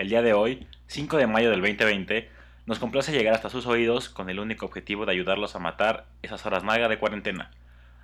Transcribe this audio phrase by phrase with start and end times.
[0.00, 2.30] El día de hoy, 5 de mayo del 2020,
[2.64, 6.46] nos complace llegar hasta sus oídos con el único objetivo de ayudarlos a matar esas
[6.46, 7.50] horas maga de cuarentena.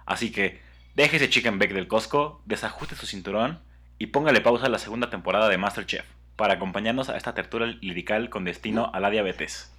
[0.05, 0.61] Así que,
[0.95, 3.61] deje ese chicken back del Costco, desajuste su cinturón
[3.99, 6.05] y póngale pausa a la segunda temporada de Masterchef
[6.37, 9.73] para acompañarnos a esta tertulia lirical con destino a la diabetes.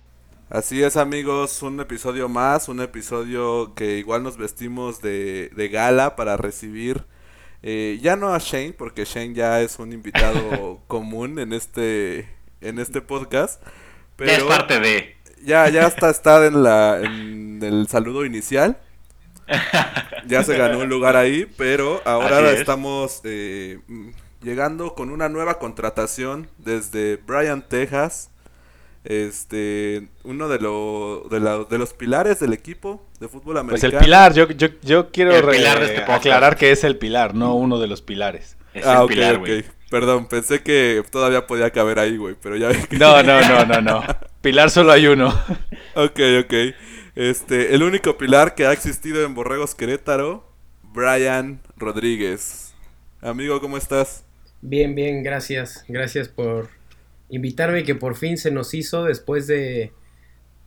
[0.50, 6.36] Así es, amigos, un episodio más, un episodio que igual nos vestimos de gala para
[6.36, 7.04] recibir,
[7.64, 12.30] eh, ya no a Shane, porque Shane ya es un invitado común en este,
[12.62, 13.62] en este podcast,
[14.16, 15.16] pero Ya es parte de...
[15.44, 18.78] ya, ya hasta está en, la, en el saludo inicial,
[20.28, 22.60] ya se ganó un lugar ahí, pero ahora es.
[22.60, 24.10] estamos eh, mm,
[24.42, 28.30] llegando con una nueva contratación desde Bryan, Texas.
[29.10, 33.94] Este, uno de, lo- de, la- de los pilares del equipo de fútbol Pues americano.
[34.00, 37.88] el pilar, yo, yo, yo quiero este aclarar que es el pilar, no uno de
[37.88, 38.58] los pilares.
[38.74, 39.40] Es ah, el ok, pilar, ok.
[39.40, 39.66] güey.
[39.90, 42.98] Perdón, pensé que todavía podía caber ahí, güey, pero ya vi que...
[42.98, 44.04] No, no, no, no, no.
[44.42, 45.30] Pilar solo hay uno.
[45.96, 46.54] Ok, ok.
[47.16, 50.52] Este, el único pilar que ha existido en Borregos Querétaro,
[50.84, 52.76] Brian Rodríguez.
[53.22, 54.26] Amigo, ¿cómo estás?
[54.62, 55.86] Bien, bien, gracias.
[55.88, 56.70] Gracias por
[57.30, 59.92] invitarme, que por fin se nos hizo después de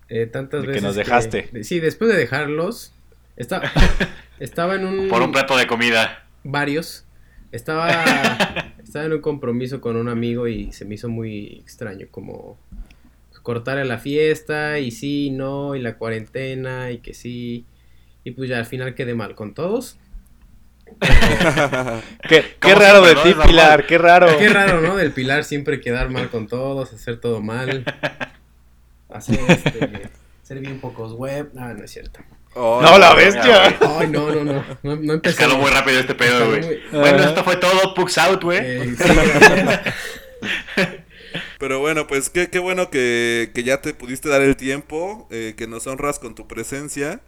[0.08, 0.82] eh, tantas De que veces.
[0.82, 1.48] nos dejaste.
[1.52, 2.92] de- sí, después de dejarlos.
[3.36, 3.70] Estaba,
[4.40, 5.08] estaba en un.
[5.08, 6.26] Por un plato de comida.
[6.44, 7.04] Varios.
[7.52, 7.90] Estaba,
[8.82, 12.58] estaba en un compromiso con un amigo y se me hizo muy extraño, como
[13.42, 17.64] cortar a la fiesta y sí, no, y la cuarentena y que sí.
[18.22, 19.98] Y pues ya al final quedé mal con todos.
[22.28, 23.34] Qué, ¿Cómo qué raro de ti.
[23.46, 24.36] Pilar, qué raro.
[24.38, 24.96] Qué raro, ¿no?
[24.96, 27.84] Del Pilar siempre quedar mal con todos, hacer todo mal.
[29.12, 30.08] Hacer, este,
[30.44, 31.50] ser bien pocos web.
[31.58, 32.20] Ah, no es cierto.
[32.54, 33.76] Oh, No, la bestia.
[33.98, 34.64] Ay, no, no, no.
[34.84, 35.34] No, no empecé.
[35.42, 36.60] Escaló muy rápido este pedo, güey.
[36.64, 37.26] muy- Bueno, Ah.
[37.26, 37.92] esto fue todo.
[37.94, 38.60] Pugs out, güey.
[38.62, 40.82] Eh, sí.
[41.58, 45.54] Pero bueno, pues qué, qué bueno que, que ya te pudiste dar el tiempo, eh,
[45.56, 47.20] que nos honras con tu presencia.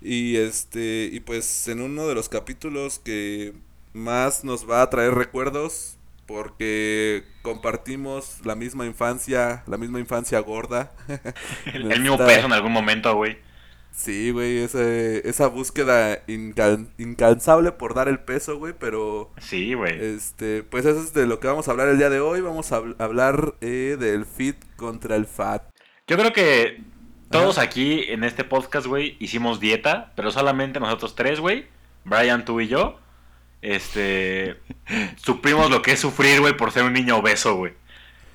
[0.00, 3.54] Y este, y pues en uno de los capítulos que
[3.92, 5.96] más nos va a traer recuerdos,
[6.26, 10.92] porque compartimos la misma infancia, la misma infancia gorda.
[11.72, 13.38] el, el mismo peso en algún momento, güey.
[13.92, 19.98] Sí, güey, ese- esa búsqueda incal- incansable por dar el peso, güey, pero Sí, güey.
[20.04, 22.42] este, pues eso es de lo que vamos a hablar el día de hoy.
[22.42, 25.62] Vamos a habl- hablar eh, del fit contra el fat.
[26.06, 26.82] Yo creo que
[27.30, 31.66] todos aquí en este podcast, güey, hicimos dieta, pero solamente nosotros tres, güey.
[32.04, 32.98] Brian, tú y yo.
[33.62, 34.56] Este.
[35.16, 37.72] suprimos lo que es sufrir, güey, por ser un niño obeso, güey.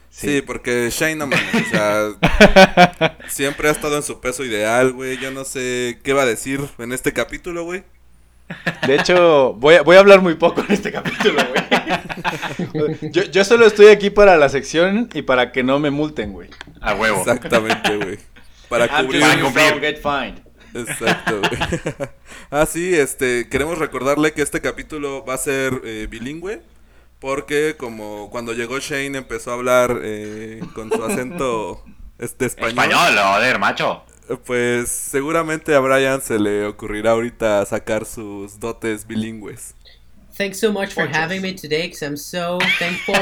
[0.09, 5.17] Sí, porque Shane, no mames, o sea, siempre ha estado en su peso ideal, güey.
[5.17, 7.85] Yo no sé qué va a decir en este capítulo, güey.
[8.85, 11.61] De hecho, voy a, voy a hablar muy poco en este capítulo, güey.
[13.11, 16.49] Yo, yo solo estoy aquí para la sección y para que no me multen, güey.
[16.79, 17.19] A huevo.
[17.19, 18.19] Exactamente, güey.
[18.71, 19.19] Para cubrir.
[19.19, 20.41] Para cumplir.
[20.73, 22.09] Exacto, güey.
[22.51, 26.61] ah, sí, este, queremos recordarle que este capítulo va a ser eh, bilingüe.
[27.19, 31.83] Porque como cuando llegó Shane empezó a hablar eh, con su acento
[32.17, 34.03] este español, Español, joder, macho.
[34.45, 39.75] pues seguramente a Brian se le ocurrirá ahorita sacar sus dotes bilingües.
[40.37, 41.17] Thanks so much for Muchos.
[41.17, 43.15] having me today, because I'm so thankful.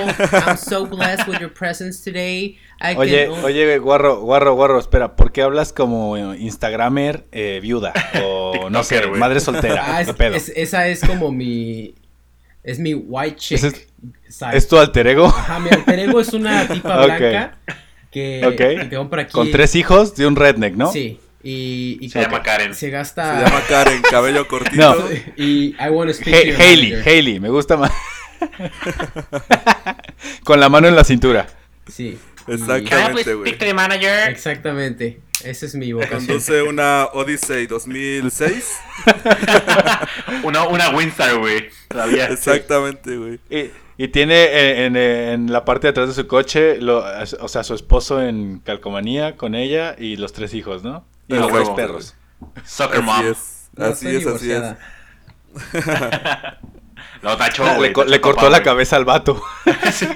[0.48, 2.58] I'm so blessed with your presence today.
[2.82, 7.60] I Oye, can- oye, guarro, guarro, guarro, espera, ¿por qué hablas como eh, Instagramer eh,
[7.62, 7.94] viuda?
[8.24, 9.84] O no sé, madre soltera.
[9.98, 10.36] Ah, ¿qué es- pedo?
[10.36, 11.96] es- esa es como mi.
[12.64, 13.58] Es mi white chick.
[13.58, 13.88] ¿Ese es-
[14.30, 14.56] side.
[14.58, 15.26] ¿Es tu alter ego?
[15.26, 17.58] Ajá, mi alter ego es una tipa blanca
[18.12, 18.90] que, Ok.
[18.90, 19.32] que compra aquí.
[19.34, 20.92] Con tres hijos de un redneck, ¿no?
[20.92, 21.20] Sí.
[21.42, 22.74] Y, y Se llama Karen.
[22.74, 23.44] se Se gasta.
[23.44, 24.96] llama Karen, cabello cortito.
[24.96, 25.06] No.
[25.38, 27.42] Y I want to speak Ha- to your Hailey, manager.
[27.42, 27.92] Me gusta más.
[30.44, 31.48] Con la mano en la cintura.
[31.88, 32.18] Sí.
[32.48, 33.58] Exactamente, güey.
[33.58, 34.30] the manager?
[34.30, 35.20] Exactamente.
[35.44, 36.26] Esa es mi vocación.
[36.26, 38.78] Conduce una Odyssey 2006.
[40.44, 41.70] Una, una Winstar, güey.
[41.88, 42.26] Todavía.
[42.28, 43.40] Exactamente, güey.
[43.50, 43.70] Y,
[44.04, 47.04] y tiene eh, en, en la parte de atrás de su coche, lo-
[47.40, 51.06] o sea, su esposo en calcomanía con ella y los tres hijos, ¿no?
[51.30, 51.76] Y los huevo.
[51.76, 52.16] perros.
[52.66, 53.26] Soccer Así mom.
[53.26, 53.70] es.
[53.76, 54.64] No, Así es, así es.
[57.22, 57.90] Lo tachó, Ah, güey.
[57.90, 58.66] le, co- le cortó papá, la güey.
[58.66, 59.42] cabeza al vato.
[59.92, 60.08] Sí.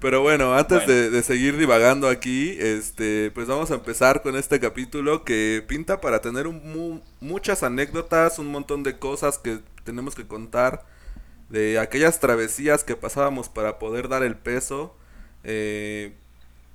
[0.00, 0.92] Pero bueno, antes Bueno.
[0.92, 6.00] De, de seguir divagando aquí, este, pues vamos a empezar con este capítulo que pinta
[6.00, 10.84] para tener un mu- muchas anécdotas, un montón de cosas que tenemos que contar,
[11.48, 14.96] de aquellas travesías que pasábamos para poder dar el peso.
[15.42, 16.14] Eh,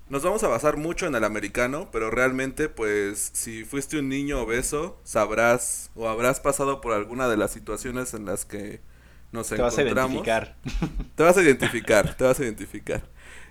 [0.10, 4.42] nos vamos a basar mucho en el americano, pero realmente, pues, si fuiste un niño
[4.42, 8.82] obeso, sabrás o habrás pasado por alguna de las situaciones en las que
[9.32, 10.12] nos Te vas a encontramos.
[10.28, 10.56] identificar.
[11.16, 13.04] Te vas a identificar, te vas a identificar.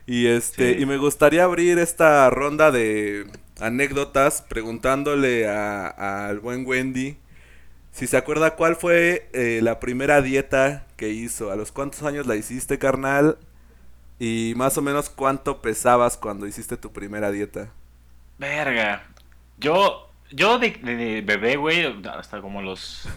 [0.06, 0.82] Y este, Sí.
[0.82, 3.26] y me gustaría abrir esta ronda de
[3.60, 7.16] anécdotas preguntándole a- al buen Wendy
[7.92, 12.26] si se acuerda cuál fue eh, la primera dieta que hizo, a los cuántos años
[12.26, 13.38] la hiciste, carnal,
[14.24, 17.70] y más o menos cuánto pesabas cuando hiciste tu primera dieta.
[18.38, 19.02] Verga.
[19.58, 23.08] Yo, yo de, de- de bebé, güey, hasta como los.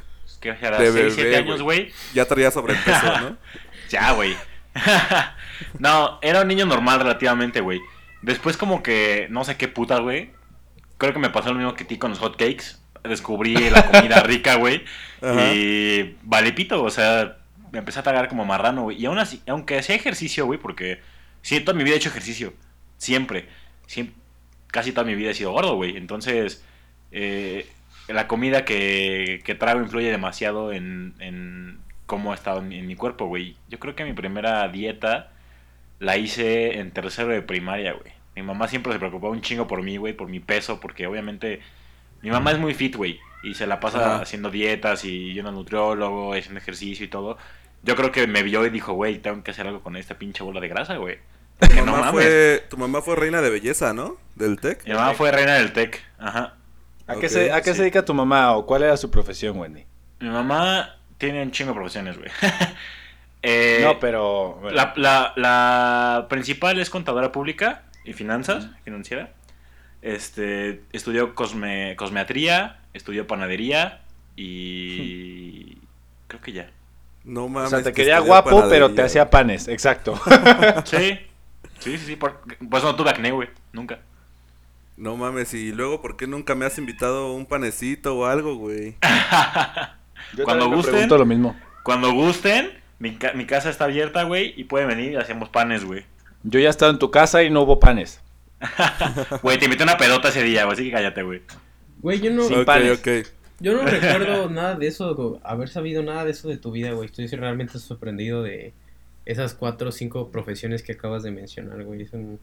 [0.41, 0.53] ¿Qué?
[0.53, 1.91] De 6, 7 bebé, años, güey.
[2.15, 3.37] Ya traía sobrepeso, ¿no?
[3.89, 4.35] Ya, güey.
[5.79, 7.79] no, era un niño normal relativamente, güey.
[8.23, 10.31] Después como que, no sé qué puta, güey.
[10.97, 12.77] Creo que me pasó lo mismo que ti con los hot cakes.
[13.03, 14.83] Descubrí la comida rica, güey.
[15.53, 17.37] Y vale pito, o sea,
[17.75, 18.99] me empecé a tragar como marrano, güey.
[19.01, 20.99] Y aún así, aunque hacía ejercicio, güey, porque
[21.41, 22.53] sí, toda mi vida he hecho ejercicio.
[22.97, 23.47] Siempre.
[23.87, 24.13] Siem-
[24.67, 25.97] casi toda mi vida he sido gordo, güey.
[25.97, 26.63] Entonces,
[27.11, 27.67] eh,
[28.07, 32.87] la comida que, que trago influye demasiado en, en cómo ha estado en, mi- en
[32.87, 33.57] mi cuerpo, güey.
[33.69, 35.31] Yo creo que mi primera dieta
[35.99, 38.11] la hice en tercero de primaria, güey.
[38.35, 41.61] Mi mamá siempre se preocupaba un chingo por mí, güey, por mi peso, porque obviamente
[42.21, 44.21] mi mamá es muy fit, güey, y se la pasa Ajá.
[44.23, 47.37] haciendo dietas y yendo al nutriólogo, haciendo ejercicio y todo.
[47.85, 50.43] Yo creo que me vio y dijo, güey, tengo que hacer algo con esta pinche
[50.43, 51.19] bola de grasa, güey.
[51.59, 52.11] Tu no mamá, mames.
[52.11, 54.17] fue, tu mamá fue reina de belleza, ¿no?
[54.35, 54.85] Del TEC.
[54.85, 56.55] Mi mamá fue reina del TEC, ajá.
[57.07, 57.77] ¿A qué, se, a qué sí.
[57.77, 59.85] se dedica tu mamá o cuál era su profesión, Wendy?
[60.19, 62.29] Mi mamá tiene un chingo de profesiones, güey.
[63.47, 64.57] Eh, no, pero...
[64.59, 64.75] bueno.
[64.75, 69.33] La, la, la principal es contadora pública y finanzas, financiera.
[70.01, 74.01] Este, estudió cosme, cosmetría, estudió panadería
[74.35, 75.77] y
[76.27, 76.71] creo que ya.
[77.25, 77.69] No o mames.
[77.71, 80.19] sea, te que quería guapo, pero te hacía panes, exacto.
[80.85, 81.19] Sí,
[81.79, 82.39] sí, sí, sí, por,
[82.69, 83.99] pues no tuve acné, güey, nunca.
[84.97, 88.95] No mames, y luego, ¿por qué nunca me has invitado un panecito o algo, güey?
[90.37, 90.93] Yo Cuando gusten.
[90.93, 91.55] pregunto lo mismo.
[91.83, 95.83] Cuando gusten, mi, ca- mi casa está abierta, güey, y pueden venir y hacemos panes,
[95.83, 96.05] güey.
[96.43, 98.21] Yo ya estaba en tu casa y no hubo panes.
[99.41, 101.41] Güey, te invité a una pedota ese día, güey, así que cállate, güey.
[101.99, 103.01] Güey, yo no, Sin panes.
[103.59, 107.05] Yo no recuerdo nada de eso, haber sabido nada de eso de tu vida, güey.
[107.07, 108.73] Estoy realmente sorprendido de
[109.25, 112.01] esas cuatro o cinco profesiones que acabas de mencionar, güey.
[112.03, 112.39] Es un-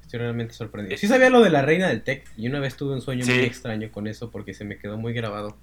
[0.00, 0.96] Estoy realmente sorprendido.
[0.98, 3.32] Sí sabía lo de la reina del tech y una vez tuve un sueño Sí.
[3.32, 5.56] muy extraño con eso porque se me quedó muy grabado.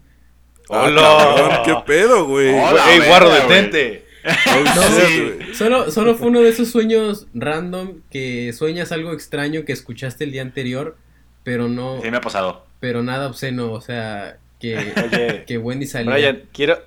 [0.70, 1.62] Ah, ¡Hola!
[1.66, 2.50] ¿Qué pedo, güey?
[2.50, 2.92] Hola.
[2.94, 4.06] ¡Ey, guarro, detente!
[4.26, 5.54] Oh, No, sí.
[5.54, 10.32] Solo, solo fue uno de esos sueños random que sueñas algo extraño que escuchaste el
[10.32, 10.96] día anterior,
[11.44, 12.66] pero no, Sí me ha pasado.
[12.80, 14.78] pero nada obsceno, o sea, que,
[15.12, 16.14] Oye, que Wendy salía.
[16.14, 16.80] Brian, quiero,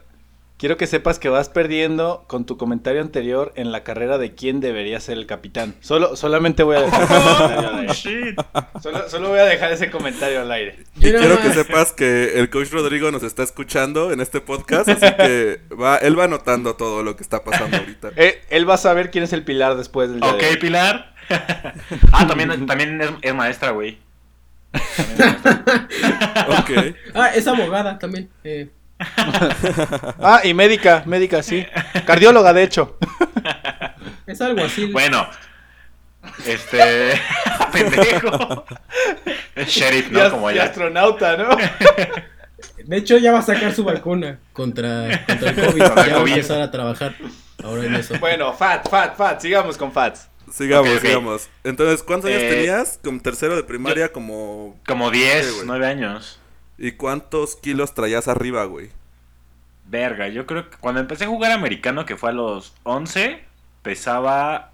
[0.57, 4.61] quiero que sepas que vas perdiendo con tu comentario anterior en la carrera de quién
[4.61, 5.75] debería ser el capitán.
[5.81, 7.93] Solo, solamente voy a dejar ese comentario al aire.
[7.93, 8.41] shit.
[8.83, 10.79] Solo, solo voy a dejar ese comentario al aire.
[10.97, 15.15] Y quiero que sepas que el coach Rodrigo nos está escuchando en este podcast, así
[15.19, 18.13] que va, él va notando todo lo que está pasando ahorita.
[18.17, 20.57] Eh, él va a saber quién es el pilar después del día Ok, de hoy.
[20.57, 21.15] Pilar.
[22.13, 23.99] ah, también, también es, es maestra, güey.
[27.15, 28.29] Ah, es abogada también.
[28.45, 28.69] eh.
[30.21, 31.67] Ah, y médica, médica, sí.
[32.07, 32.97] Cardióloga, de hecho.
[34.27, 34.87] es algo así.
[34.87, 35.27] Bueno,
[36.47, 37.21] este.
[37.73, 38.65] pendejo.
[39.55, 40.31] Es sheriff, ¿no?
[40.31, 40.65] Como y ya.
[40.65, 41.49] astronauta, ¿no?
[42.85, 45.83] De hecho, ya va a sacar su vacuna contra, contra el COVID.
[45.83, 47.15] Contra el va a empezar a trabajar
[47.63, 48.19] ahora en eso.
[48.19, 50.29] Bueno, Fat, Fat, Fat, sigamos con Fats.
[50.53, 51.03] Sigamos, Ok, ok.
[51.03, 51.49] sigamos.
[51.65, 52.99] Entonces, ¿cuántos años Eh, tenías?
[53.03, 54.79] Como tercero de primaria, como...
[54.87, 55.67] Como Sí, 10, güey.
[55.67, 56.41] 9 años.
[56.79, 58.91] ¿Y cuántos kilos traías arriba, güey?
[59.89, 63.45] Verga, yo creo que cuando empecé a jugar americano, que fue a los 11,
[63.83, 64.73] pesaba.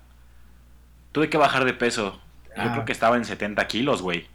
[1.13, 2.21] Tuve que bajar de peso.
[2.57, 2.73] Yo Ah.
[2.73, 4.27] creo que estaba en 70 kilos, güey.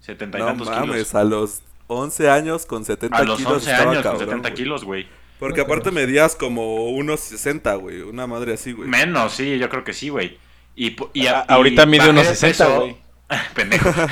[0.00, 1.14] 70 y No tantos mames, kilos.
[1.14, 4.48] a los 11 años con 70 A los kilos 11 estaba años con cabrón, 70
[4.50, 4.54] güey.
[4.62, 5.08] kilos, güey.
[5.38, 8.00] Porque No, aparte medías como unos 60, güey.
[8.02, 8.88] Una madre así, güey.
[8.88, 10.36] Menos, sí, yo creo que sí, güey.
[10.74, 12.96] Y, po- y, A- y ahorita mide unos de 60, peso- güey.
[13.54, 13.90] Pendejo.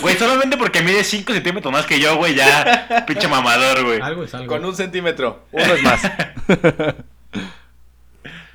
[0.00, 3.04] Güey, solamente porque mide 5 centímetros más que yo, güey, ya.
[3.06, 4.00] Pinche mamador, güey.
[4.00, 4.46] Algo es algo.
[4.48, 5.44] Con un centímetro.
[5.52, 6.00] Uno es más.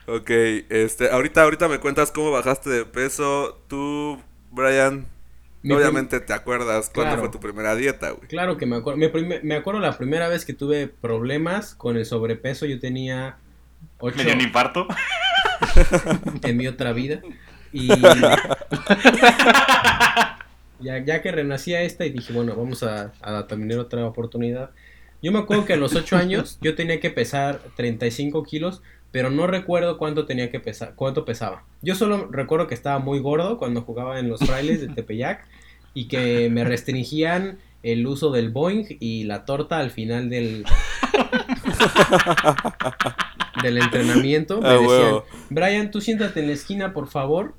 [0.07, 0.29] Ok,
[0.69, 3.61] este, ahorita, ahorita me cuentas cómo bajaste de peso.
[3.67, 4.19] Tú,
[4.51, 5.05] Brian,
[5.67, 7.21] Mi obviamente te acuerdas cuándo Claro.
[7.24, 8.27] fue tu primera dieta, güey.
[8.27, 9.00] Claro que me acuerdo.
[9.00, 12.65] Me, me acuerdo la primera vez que tuve problemas con el sobrepeso.
[12.65, 13.38] Yo tenía
[14.00, 14.88] 8, Me dio un infarto.
[16.43, 17.21] en mi otra vida.
[17.74, 17.88] Y
[20.79, 24.71] ya, ya que renací a esta y dije, bueno, vamos a, a tener otra oportunidad.
[25.21, 29.29] Yo me acuerdo que a los 8 años yo tenía que pesar 35 kilos, pero
[29.31, 31.63] no recuerdo cuánto tenía que pesar, cuánto pesaba.
[31.81, 35.47] Yo solo recuerdo que estaba muy gordo cuando jugaba en los frailes de Tepeyac
[35.97, 40.63] y que me restringían el uso del Boeing y la torta al final del
[43.63, 44.61] del entrenamiento.
[44.61, 45.25] Me Ah, decían, huevo.
[45.49, 47.53] Brian, tú siéntate en la esquina, por favor.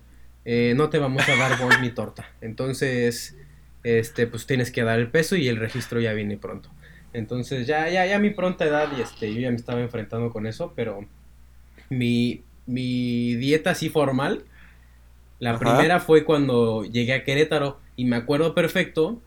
[0.45, 2.31] eh, no te vamos a dar Boeing ni torta.
[2.41, 3.37] Entonces,
[3.83, 6.71] este, pues tienes que dar el peso y el registro ya viene pronto.
[7.13, 10.31] Entonces, ya, ya, ya a mi pronta edad, y este, yo ya me estaba enfrentando
[10.31, 11.05] con eso, pero
[11.91, 14.45] mi, mi dieta así formal,
[15.39, 15.59] la Ajá.
[15.59, 19.21] primera fue cuando llegué a Querétaro y me acuerdo perfecto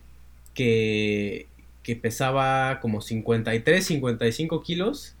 [0.54, 1.46] que,
[1.84, 5.14] que pesaba como 53, 55 kilos,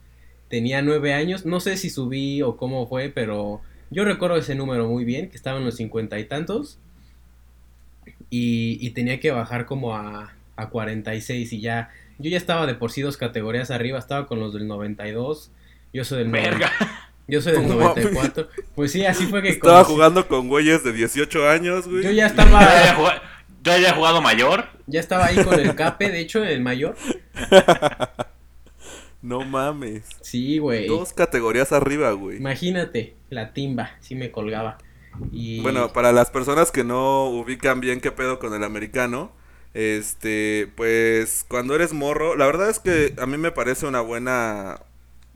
[0.48, 4.88] tenía 9 años, no sé si subí o cómo fue, pero yo recuerdo ese número
[4.88, 6.78] muy bien, que estaba en los 50 y tantos,
[8.30, 12.74] y, y tenía que bajar como a, a 46 y ya, yo ya estaba de
[12.74, 15.50] por sí dos categorías arriba, estaba con los del 92,
[15.92, 16.70] yo soy del Verga.
[17.28, 18.04] yo soy del No mames.
[18.04, 18.48] 94.
[18.74, 22.02] Pues sí, así fue que Estaba conocí- jugando con güeyes de 18 años, güey.
[22.02, 22.60] Yo ya estaba
[23.62, 24.66] yo ya había jugado mayor.
[24.86, 26.96] ya estaba ahí con el cape, de hecho, el mayor.
[29.22, 30.02] No mames.
[30.20, 30.88] Sí, güey.
[30.88, 32.38] Dos categorías arriba, güey.
[32.38, 34.78] Imagínate, la timba, sí me colgaba.
[35.30, 39.30] Y Bueno, para las personas que no ubican bien qué pedo con el americano,
[39.74, 44.80] este, pues cuando eres morro, la verdad es que a mí me parece una buena,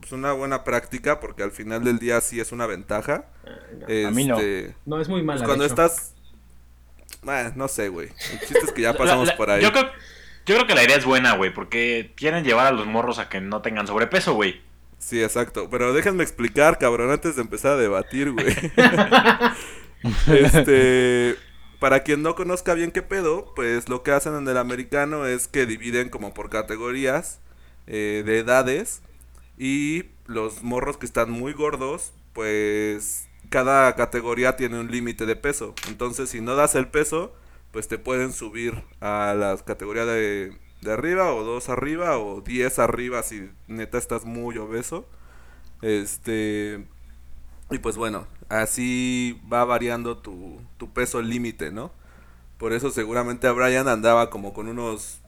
[0.01, 3.27] pues una buena práctica porque al final del día sí es una ventaja.
[4.07, 4.37] A mí no.
[4.37, 5.41] Este, no es muy pues, mala.
[5.43, 5.75] de cuando hecho.
[5.75, 6.16] estás,
[7.55, 8.09] No sé, güey.
[8.33, 9.63] El chiste es que ya La- pasamos la- por ahí.
[9.63, 9.85] Yo creo,
[10.47, 13.29] yo creo que la idea es buena, güey, porque quieren llevar a los morros a
[13.29, 14.61] que no tengan sobrepeso, güey.
[14.99, 15.69] Sí, exacto.
[15.71, 18.47] Pero déjenme explicar, cabrón, antes de empezar a debatir, güey.
[20.27, 21.37] este.
[21.79, 25.47] Para quien no conozca bien qué pedo, pues lo que hacen en el americano es
[25.47, 27.39] que dividen como por categorías
[27.87, 29.03] eh, de edades.
[29.59, 35.75] Y los morros que están muy gordos, pues cada categoría tiene un límite de peso.
[35.89, 37.33] Entonces, si no das el peso,
[37.73, 42.79] pues te pueden subir a las categorías de, de arriba o dos arriba o 10
[42.79, 45.07] arriba si neta estás muy obeso.
[45.83, 46.87] Este
[47.71, 51.93] y pues bueno, así va variando tu, tu peso límite, ¿no?
[52.59, 55.21] Por eso seguramente a Brian andaba como con unos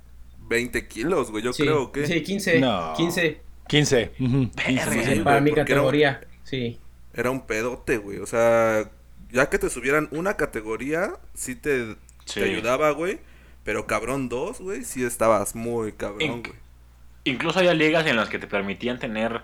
[0.49, 2.07] 20 kilos, güey, yo sí, creo que...
[2.07, 2.61] Sí, 15.
[2.61, 2.95] No.
[2.97, 3.41] 15.
[3.67, 4.13] 15.
[4.21, 4.51] ujú.
[4.57, 4.93] Verga.
[4.93, 6.21] sí, Sí, para güey, mi era categoría.
[6.45, 6.79] Sí.
[7.19, 8.19] Era un pedote, güey.
[8.19, 8.89] O sea,
[9.31, 12.41] ya que te subieran una categoría, sí te, Sí.
[12.41, 13.19] te ayudaba, güey.
[13.65, 16.55] Pero cabrón dos, güey, sí estabas muy cabrón, In- güey.
[17.25, 19.43] Incluso había ligas en las que te permitían tener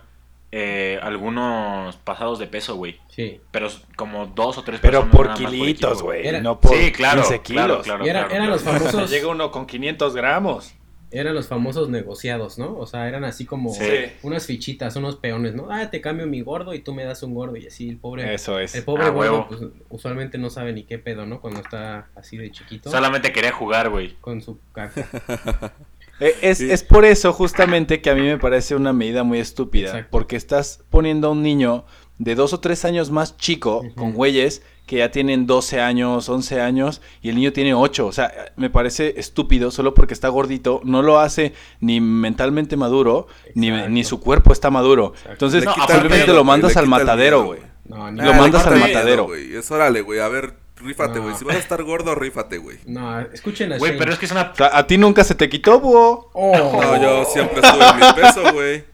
[0.57, 2.97] eh, algunos pasados de peso, güey.
[3.09, 3.41] Sí.
[3.51, 3.67] Pero
[3.97, 6.25] como dos o tres Pero personas por kilitos, güey.
[6.25, 7.85] Era- No por Sí, claro, 15 claro, kilos.
[7.85, 8.05] claro.
[8.05, 9.09] Y era- eran los famosos.
[9.11, 10.73] llega uno con 500 gramos.
[11.17, 12.77] Eran los famosos negociados, ¿no?
[12.77, 13.83] O sea, eran así como Sí.
[14.23, 15.67] unas fichitas, unos peones, ¿no?
[15.71, 18.33] Ah, te cambio mi gordo y tú me das un gordo y así el pobre.
[18.33, 18.75] Eso es.
[18.75, 19.47] El pobre Ah, gordo, huevo.
[19.47, 21.39] pues, usualmente no sabe ni qué pedo, ¿no?
[21.41, 22.91] Cuando está así de chiquito.
[22.91, 24.15] Solamente quería jugar, güey.
[24.21, 25.05] Con su caja.
[26.21, 26.71] Eh, Es, Sí.
[26.71, 29.87] es por eso justamente que a mí me parece una medida muy estúpida.
[29.87, 30.07] Exacto.
[30.11, 31.83] Porque estás poniendo a un niño
[32.17, 36.61] de dos o tres años más chico con güeyes que ya tienen 12 años, 11
[36.61, 38.05] años y el niño tiene 8.
[38.05, 40.79] O sea, me parece estúpido solo porque está gordito.
[40.83, 45.13] No lo hace ni mentalmente maduro, ni, ni su cuerpo está maduro.
[45.15, 45.31] Exacto.
[45.31, 47.61] Entonces No, lo mandas al matadero, güey.
[47.85, 49.25] No, Lo mandas al matadero.
[49.25, 49.55] güey.
[49.55, 50.19] Es órale, güey.
[50.19, 51.23] A ver, rífate, No.
[51.23, 51.35] güey.
[51.35, 52.77] Si vas a estar gordo, rífate, güey.
[52.85, 54.51] No, escuchen a Güey, pero es que es una...
[54.53, 56.29] O sea, a ti nunca se te quitó, búho.
[56.33, 56.55] Oh.
[56.81, 58.85] No, yo siempre estuve en mi peso, güey.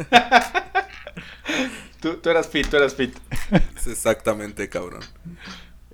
[2.06, 3.12] Tú, tú eras fit, tú eras fit.
[3.76, 5.00] Es Exactamente, cabrón.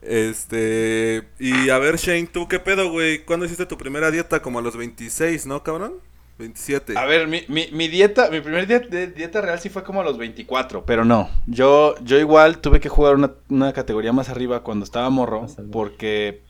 [0.02, 1.26] Este.
[1.38, 3.24] Y a ver, Shane, ¿tú qué pedo, güey?
[3.24, 4.42] ¿Cuándo hiciste tu primera dieta?
[4.42, 5.94] Como a los 26, ¿no, cabrón?
[6.36, 6.98] 27.
[6.98, 10.04] A ver, mi, mi, mi dieta, mi primer de dieta real sí fue como a
[10.04, 11.30] los 24, pero no.
[11.46, 16.42] Yo, yo igual tuve que jugar una, una categoría más arriba cuando estaba morro, porque,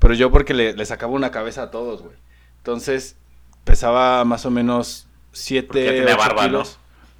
[0.00, 2.14] pero yo porque le, le sacaba una cabeza a todos, güey.
[2.58, 3.16] Entonces,
[3.64, 6.64] pesaba más o menos Porque ya 7, tenía 8 barba, ¿no?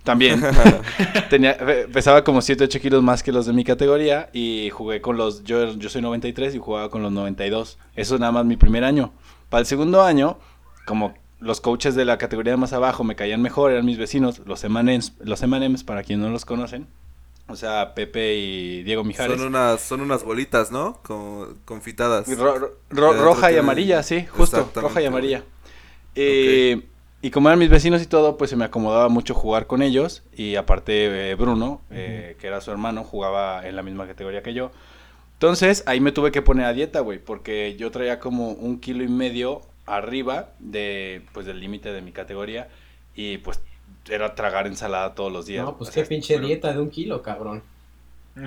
[0.04, 0.42] También.
[1.30, 5.00] Tenía, pe- pesaba como 7, 8 kilos más que los de mi categoría y jugué
[5.00, 7.78] con los, yo, yo soy 93 y jugaba con los 92.
[7.96, 9.12] Eso es nada más mi primer año.
[9.50, 10.38] Para el segundo año,
[10.86, 14.64] como los coaches de la categoría más abajo me caían mejor, eran mis vecinos, los
[14.64, 16.86] M&M's, los M&M's para quien no los conocen.
[17.50, 19.38] O sea, Pepe y Diego Mijares.
[19.38, 20.98] Son unas, son unas bolitas, ¿no?
[21.02, 22.28] Con, confitadas.
[22.36, 25.44] Ro- ro- ro- Que roja y amarilla, sí, justo, roja y amarilla.
[26.14, 26.82] Eh,
[27.20, 30.22] Y como eran mis vecinos y todo, pues se me acomodaba mucho jugar con ellos.
[30.36, 34.54] Y aparte eh, Bruno, eh, que era su hermano, jugaba en la misma categoría que
[34.54, 34.70] yo.
[35.34, 39.02] Entonces ahí me tuve que poner a dieta, güey, porque yo traía como un kilo
[39.04, 42.68] y medio arriba de, pues, del límite de mi categoría.
[43.16, 43.60] Y pues
[44.08, 45.64] era tragar ensalada todos los días.
[45.64, 47.62] No, pues O qué pinche pero- dieta de un kilo, cabrón.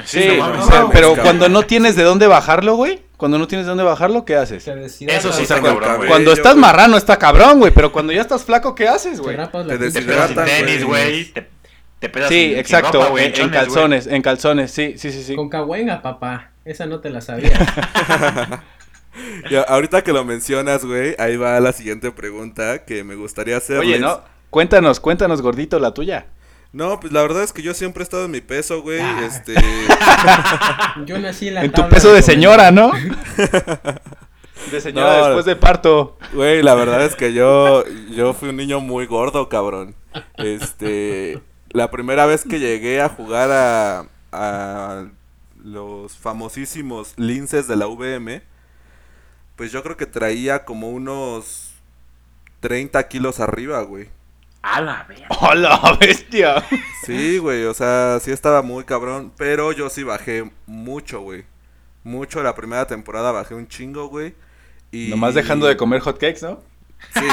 [0.05, 3.69] Sí, no no, pero cuando no tienes de dónde bajarlo, güey, cuando no tienes de
[3.69, 4.65] dónde bajarlo, ¿qué haces?
[4.67, 6.07] Eso sí está cabrón, güey.
[6.09, 9.37] Cuando yo, estás marrano está cabrón, güey, pero cuando ya estás flaco, ¿qué haces, güey?
[9.67, 11.25] Te deshidratan, tenis, güey.
[11.33, 11.47] Te,
[11.99, 13.63] te pegas Sí, sin- sin exacto, ropa, güey, en, en chones, güey.
[13.65, 15.35] calzones, en calzones, sí, sí, sí, sí.
[15.35, 16.51] Con cahuenga, papá.
[16.63, 17.51] Esa no te la sabía.
[19.67, 23.85] Ahorita que lo mencionas, güey, ahí va la siguiente pregunta que me gustaría hacerles.
[23.87, 26.27] Oye, no, cuéntanos, cuéntanos, gordito, la tuya.
[26.73, 29.01] No, pues la verdad es que yo siempre he estado en mi peso, güey.
[29.01, 29.21] Ah.
[29.25, 29.55] Este.
[31.05, 32.91] Yo nací en la En tu tabla peso de señora, ¿no?
[34.71, 36.17] De señora No, después de parto.
[36.33, 39.95] Güey, la verdad es que yo, yo fui un niño muy gordo, cabrón.
[40.37, 45.05] Este, la primera vez que llegué a jugar a, a
[45.63, 48.43] los famosísimos linces de la VM,
[49.55, 51.73] pues yo creo que traía como unos
[52.59, 54.09] 30 kilos arriba, güey.
[54.61, 55.27] A la verga.
[55.39, 56.63] ¡Hola, bestia!
[57.05, 61.45] Sí, güey, o sea, sí estaba muy cabrón, pero yo sí bajé mucho, güey.
[62.03, 64.35] Mucho la primera temporada bajé un chingo, güey.
[64.91, 65.09] Y...
[65.09, 66.61] Nomás dejando de comer hotcakes, ¿no?
[67.13, 67.27] Sí.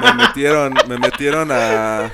[0.00, 2.06] Me metieron, me metieron a,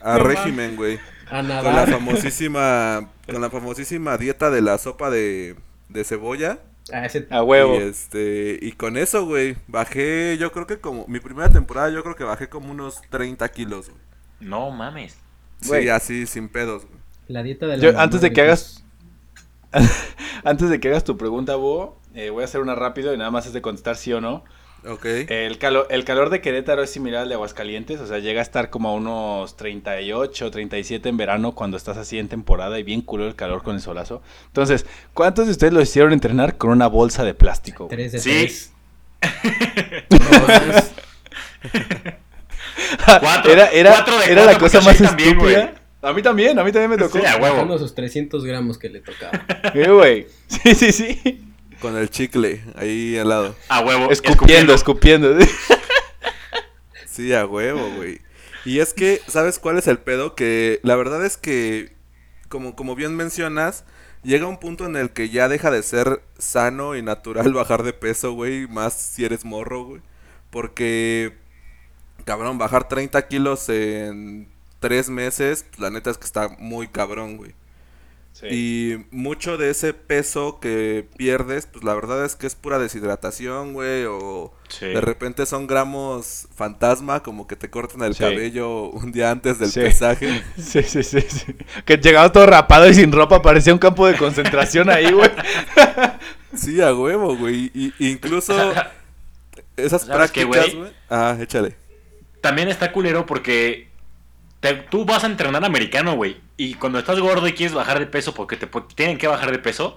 [0.00, 0.98] a No régimen, güey.
[1.30, 5.56] A Con la famosísima, con la famosísima dieta de la sopa de,
[5.88, 6.58] de cebolla.
[6.92, 7.74] A ese- A huevo.
[7.74, 12.02] Y este, y con eso, güey, bajé, yo creo que como, mi primera temporada yo
[12.02, 14.00] creo que bajé como unos 30 kilos, güey.
[14.40, 15.16] No mames.
[15.60, 15.88] Sí, Güey.
[15.88, 16.98] así, sin pedos, güey.
[17.28, 18.84] La dieta de la Yo, mamá antes de que hagas.
[20.44, 23.30] antes de que hagas tu pregunta, Búho, eh, voy a hacer una rápido y nada
[23.30, 24.44] más es de contestar sí o no.
[24.88, 25.04] Ok.
[25.28, 28.42] El, calor, el calor de Querétaro es similar al de Aguascalientes, o sea, llega a
[28.42, 33.00] estar como a unos 38, 37 en verano cuando estás así en temporada y bien
[33.02, 34.22] culo el calor con el solazo.
[34.46, 37.88] Entonces, ¿cuántos de ustedes lo hicieron entrenar con una bolsa de plástico?
[37.90, 38.30] Tres de Sí.
[38.30, 38.72] tres.
[43.20, 45.74] Cuatro- era era, cuatro de era la cosa más sí también, estúpida.
[46.02, 47.18] a mí también, a mí también me tocó.
[47.18, 47.78] Sí, a huevo.
[47.78, 49.44] Sus 300 gramos que le tocaba.
[49.74, 50.26] Eh, güey.
[50.48, 51.42] Sí, sí, sí.
[51.80, 53.56] Con el chicle ahí al lado.
[53.68, 54.10] A huevo.
[54.10, 55.36] Escupiendo, escupiendo.
[57.16, 58.20] Sí, a huevo, güey.
[58.66, 60.34] Y es que, ¿sabes cuál es el pedo?
[60.34, 61.94] Que la verdad es que,
[62.50, 63.84] como, como bien mencionas,
[64.22, 67.94] llega un punto en el que ya deja de ser sano y natural bajar de
[67.94, 68.66] peso, güey.
[68.66, 70.02] Más si eres morro, güey.
[70.50, 71.32] Porque,
[72.26, 74.48] cabrón, bajar 30 kilos en
[74.80, 77.54] tres meses, la neta es que está muy cabrón, güey.
[78.38, 78.46] Sí.
[78.50, 83.72] Y mucho de ese peso que pierdes, pues la verdad es que es pura deshidratación,
[83.72, 84.84] güey, o Sí.
[84.84, 88.20] de repente son gramos fantasma, como que te cortan el Sí.
[88.20, 89.80] cabello un día antes del Sí.
[89.80, 90.42] pesaje.
[90.58, 91.56] Sí, sí, sí, sí.
[91.86, 95.30] Que llegaba todo rapado y sin ropa, parecía un campo de concentración ahí, güey.
[96.54, 97.70] Sí, a huevo, güey.
[97.74, 98.52] Y, incluso
[99.78, 100.92] esas ¿Sabes qué, prácticas, güey.
[101.08, 101.74] Ah, échale.
[102.42, 103.88] También está culero porque
[104.60, 106.38] te- tú vas a entrenar americano, güey.
[106.56, 109.58] Y cuando estás gordo y quieres bajar de peso porque te tienen que bajar de
[109.58, 109.96] peso,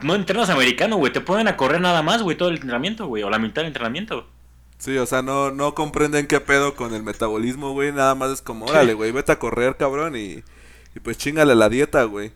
[0.00, 1.12] no entrenas americano, güey.
[1.12, 3.22] Te ponen a correr nada más, güey, todo el entrenamiento, güey.
[3.22, 4.26] O la mitad del entrenamiento.
[4.78, 7.92] Sí, o sea, no, no comprenden qué pedo con el metabolismo, güey.
[7.92, 10.42] Nada más es como, órale, güey, vete a correr, cabrón, y,
[10.94, 12.32] y pues chingale la dieta, güey.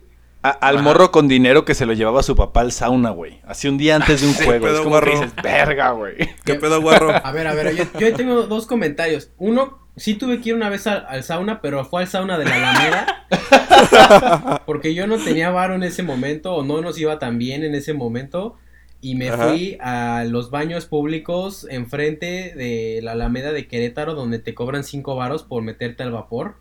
[0.48, 0.82] A- al Ajá.
[0.84, 3.40] morro con dinero que se lo llevaba su papá al sauna, güey.
[3.46, 4.66] Así un día antes de un Sí, juego.
[4.66, 5.20] pedo Es como que guarro.
[5.20, 6.14] dices, verga, güey.
[6.44, 7.10] ¿Qué pedo, guarro?
[7.24, 9.30] A ver, a ver, yo, tengo dos comentarios.
[9.38, 12.44] Uno, sí tuve que ir una vez al, al sauna, pero fue al sauna de
[12.46, 14.62] la Alameda.
[14.66, 17.74] Porque yo no tenía varo en ese momento, o no nos iba tan bien en
[17.74, 18.56] ese momento.
[19.00, 19.48] Y me Ajá.
[19.48, 25.14] fui a los baños públicos enfrente de la Alameda de Querétaro, donde te cobran cinco
[25.14, 26.56] varos por meterte al vapor.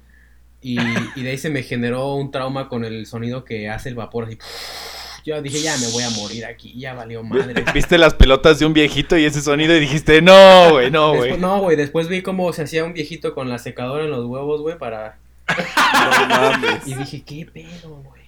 [0.62, 0.78] Y,
[1.15, 4.26] y de ahí se me generó un trauma con el sonido que hace el vapor.
[4.26, 4.38] Así,
[5.28, 7.63] yo dije, ya me voy a morir aquí, ya valió madre.
[7.74, 11.38] Viste las pelotas de un viejito y ese sonido y dijiste, no, güey, no, güey.
[11.38, 14.62] no, güey, después vi cómo se hacía un viejito con la secadora en los huevos,
[14.62, 15.20] güey, para...
[15.48, 16.82] No mames.
[16.88, 18.22] Y dije, ¿qué pedo, güey?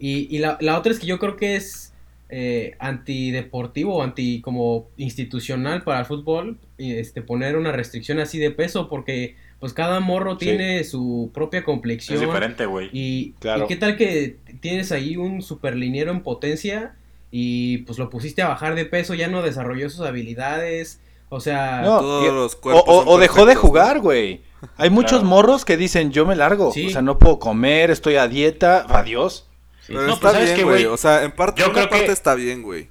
[0.00, 1.92] Y, y la, la otra es que yo creo que es
[2.30, 8.50] eh, antideportivo anti como institucional para el fútbol y, este, poner una restricción así de
[8.50, 10.46] peso porque pues cada morro Sí.
[10.46, 12.18] tiene su propia Es complexión.
[12.18, 12.88] diferente, güey.
[12.92, 13.64] Y, Claro.
[13.64, 16.94] y qué tal que tienes ahí un superliniero en potencia
[17.30, 21.82] y pues lo pusiste a bajar de peso, ya no desarrolló sus habilidades, o sea...
[21.82, 24.40] No, Todos y- los O, cuerpos o- dejó de jugar, güey.
[24.76, 26.72] Hay muchos morros que dicen, yo me largo.
[26.72, 26.86] Sí.
[26.88, 28.84] O sea, no puedo comer, estoy a dieta.
[28.88, 29.46] Adiós.
[29.80, 29.92] sí.
[29.94, 30.84] Pero No, está pues, ¿sabes bien, qué, güey.
[30.86, 32.88] O sea, en parte, Yo una creo que- parte está bien, güey.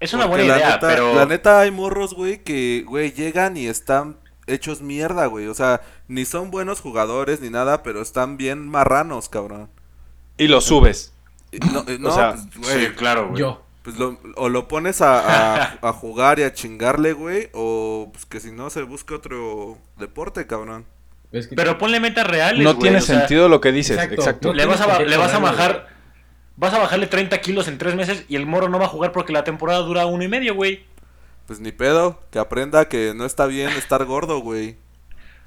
[0.00, 1.14] Es una Porque buena la idea, neta- pero...
[1.14, 5.46] La neta hay morros, güey, que, güey, llegan y están hechos mierda, güey.
[5.48, 9.68] O sea, ni son buenos jugadores ni nada, pero están bien marranos, cabrón.
[10.38, 11.12] Y lo subes.
[11.72, 13.40] No, no, sea, pues, güey, Sí, claro, güey.
[13.40, 13.62] Yo.
[13.82, 18.24] pues lo- o lo pones a, a- a jugar y a chingarle, güey, o pues
[18.26, 20.86] que si no se busque otro deporte, cabrón.
[21.32, 23.96] Es que- Pero ponle metas reales, No güey, tiene o sea, sentido lo que dices.
[23.96, 24.14] Exacto.
[24.14, 24.48] Exacto.
[24.48, 25.88] No Le vas, a, le vas a bajar.
[26.56, 29.10] Vas a bajarle 30 kilos en 3 meses y el moro no va a jugar
[29.12, 30.84] porque la temporada dura uno y medio, güey.
[31.46, 34.76] Pues ni pedo, que aprenda que no está bien estar gordo, güey.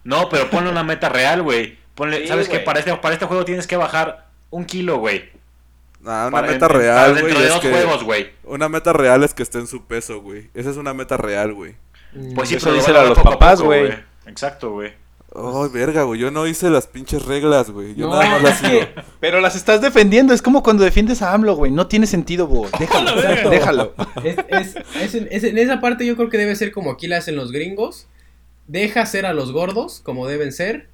[0.04, 1.78] No, pero ponle una meta real, güey.
[1.96, 2.60] Ponle, Sí, ¿sabes qué?
[2.60, 5.30] Para este, para este juego tienes que bajar un kilo, güey.
[6.06, 8.32] Ah, una Para- meta en- real, dentro güey, de dos que juegos, güey.
[8.44, 10.50] una meta real es que esté en su peso, güey.
[10.54, 11.76] Esa es una meta real, güey.
[12.14, 13.92] Mm, Pues sí, Eso pero díselo a los papás, güey.
[14.28, 14.94] Exacto, güey.
[15.38, 17.94] Ay, verga, güey, yo no hice las pinches reglas, güey.
[17.96, 20.34] Yo No, nada más las que- Pero las estás defendiendo.
[20.34, 21.72] Es como cuando defiendes a AMLO, güey.
[21.72, 22.72] No tiene sentido, güey.
[22.80, 23.50] Déjalo.
[23.50, 23.94] Déjalo.
[24.24, 27.08] Es, es- es en, es en esa parte yo creo que debe ser como aquí
[27.08, 28.08] le hacen los gringos.
[28.68, 30.90] Deja ser a los gordos como deben ser.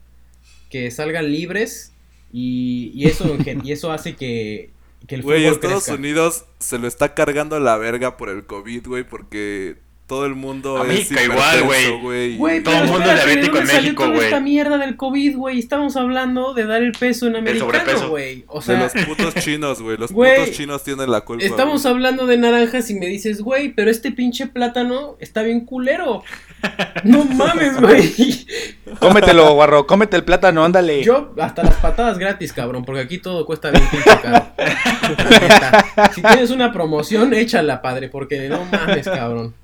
[0.70, 1.92] Que salgan libres.
[2.32, 4.72] Y, y eso, y eso hace que,
[5.08, 5.94] que el Güey, Estados crezca.
[6.00, 9.78] Unidos se lo está cargando la verga por el COVID, güey, porque
[10.14, 12.64] todo el mundo A es México igual, güey.
[12.64, 14.26] Todo el mundo es ¿de diabético dónde en salió México, toda güey.
[14.26, 15.58] esta mierda del COVID, güey?
[15.58, 18.46] Estamos hablando de dar el peso en americano, güey.
[18.48, 19.98] O De sea, los putos chinos, güey.
[19.98, 21.44] Los putos chinos tienen la culpa.
[21.44, 26.24] estamos hablando de naranjas y me dices, güey, pero este pinche plátano está bien culero.
[27.04, 28.46] No mames, güey.
[29.00, 29.88] Cómetelo, guarro.
[29.88, 31.04] Cómete el plátano, ándale.
[31.04, 34.46] Yo, hasta las patadas gratis, cabrón, porque aquí todo cuesta bien pinche caro.
[36.14, 39.56] Si tienes una promoción, échala, padre, porque no mames, cabrón.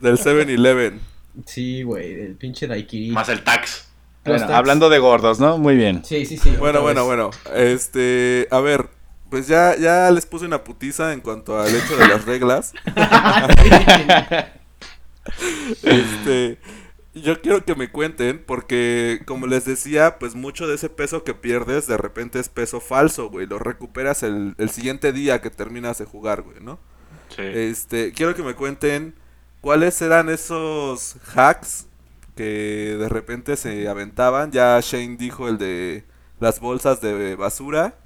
[0.00, 1.00] Del 7-Eleven.
[1.46, 3.10] Sí, güey, el pinche daiquiri.
[3.10, 3.88] Más el tax.
[4.24, 4.52] Bueno, tax.
[4.52, 5.58] hablando de gordos, ¿no?
[5.58, 6.04] Muy bien.
[6.04, 6.54] Sí, sí, sí.
[6.58, 7.16] Bueno, bueno, vez.
[7.16, 7.30] bueno.
[7.54, 8.88] Este, a ver,
[9.30, 12.72] pues ya, ya les puse una putiza en cuanto al hecho de las reglas.
[15.82, 16.58] Este,
[17.14, 21.34] yo quiero que me cuenten, porque como les decía, pues mucho de ese peso que
[21.34, 23.46] pierdes de repente es peso falso, güey.
[23.46, 26.78] Lo recuperas el, el siguiente día que terminas de jugar, güey, ¿no?
[27.28, 27.42] Sí.
[27.42, 29.14] Este, quiero que me cuenten
[29.60, 31.86] cuáles eran esos hacks
[32.36, 34.52] que de repente se aventaban.
[34.52, 36.04] Ya Shane dijo el de
[36.40, 37.96] las bolsas de basura.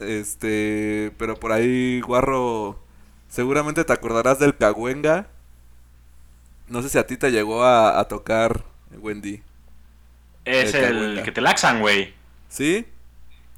[0.00, 2.82] Este, pero por ahí, Guarro,
[3.28, 5.28] seguramente te acordarás del Cahuenga.
[6.68, 8.64] No sé si a ti te llegó a, a tocar,
[8.98, 9.42] Wendy.
[10.44, 12.14] es el que te laxan, güey.
[12.48, 12.86] ¿Sí?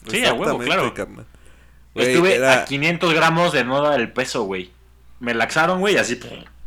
[0.09, 0.93] Sí, a huevo, claro.
[1.95, 4.73] Estuve era- a 500 gramos de no dar el peso, güey.
[5.21, 6.19] Me laxaron, güey, y así.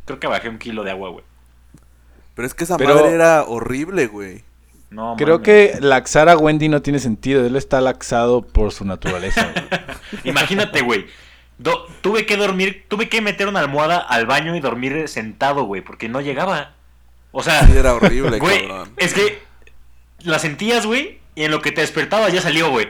[0.05, 1.23] Creo que bajé un kilo de agua, güey.
[2.35, 4.43] Pero es que esa Pero- madre era horrible, güey.
[4.89, 5.45] No, Creo mames.
[5.45, 7.45] que laxar a Wendy no tiene sentido.
[7.45, 9.51] Él está laxado por su naturaleza.
[9.51, 9.81] güey.
[10.23, 11.05] Imagínate, güey.
[11.57, 15.81] Do- tuve que dormir, tuve que meter una almohada al baño y dormir sentado, güey,
[15.81, 16.73] porque no llegaba.
[17.31, 18.89] O sea, Sí, era horrible, güey, cabrón.
[18.97, 19.41] es que
[20.19, 22.89] la sentías, güey, y en lo que te despertaba ya salió, güey.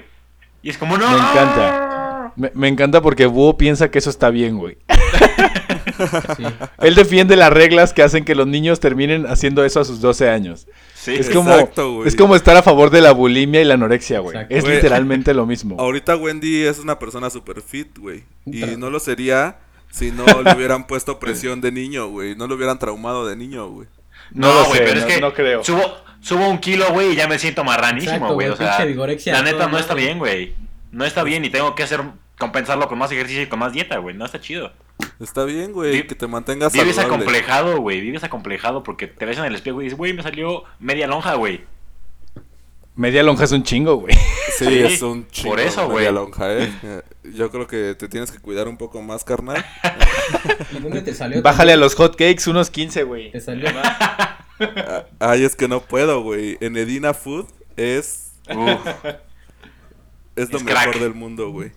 [0.61, 1.09] Y es como, no.
[1.09, 2.33] Me encanta.
[2.35, 4.77] Me, me encanta porque Búho piensa que eso está bien, güey.
[6.37, 6.43] Sí.
[6.79, 10.29] Él defiende las reglas que hacen que los niños terminen haciendo eso a sus 12
[10.29, 10.67] años.
[10.95, 12.07] Sí, Es como, Exacto, güey.
[12.07, 14.35] es como estar a favor de la bulimia y la anorexia, güey.
[14.35, 14.55] Exacto.
[14.55, 14.75] Es Güey.
[14.75, 15.75] literalmente lo mismo.
[15.79, 18.23] Ahorita Wendy es una persona super fit, güey.
[18.45, 19.57] Y no lo sería
[19.91, 22.35] si no le hubieran puesto presión de niño, güey.
[22.35, 23.87] No lo hubieran traumado de niño, güey.
[24.31, 25.63] No No, lo güey, sé, pero no- es que no creo.
[25.63, 25.81] Subo,
[26.21, 28.47] subo un kilo, güey, y ya me siento marranísimo, Exacto, güey.
[28.49, 30.55] O sea, la neta no está bien, güey.
[30.91, 32.01] No está bien y tengo que hacer
[32.39, 34.15] compensarlo con más ejercicio y con más dieta, güey.
[34.15, 34.71] No está chido.
[35.19, 37.23] Está bien, güey, que te mantengas Vives saludable.
[37.23, 38.01] acomplejado, güey.
[38.01, 41.35] Vives acomplejado porque te ves en el espejo y dices, güey, me salió media lonja,
[41.35, 41.63] güey.
[42.95, 44.13] Media lonja es un chingo, güey.
[44.57, 45.49] Sí, Sí, es un chingo.
[45.51, 46.13] por eso, media güey.
[46.13, 46.71] lonja, ¿eh?
[46.83, 47.01] Eh,
[47.33, 49.65] Yo creo que te tienes que cuidar un poco más, carnal.
[50.71, 51.41] ¿Y dónde te salió?
[51.41, 53.31] Bájale a los hot cakes unos 15, güey.
[53.31, 53.69] Te salió.
[53.75, 56.57] Ah, Ay, es que no puedo, güey.
[56.61, 58.87] En Edina Food es Uf.
[60.35, 60.99] es lo Es mejor crack.
[60.99, 61.71] del mundo, güey.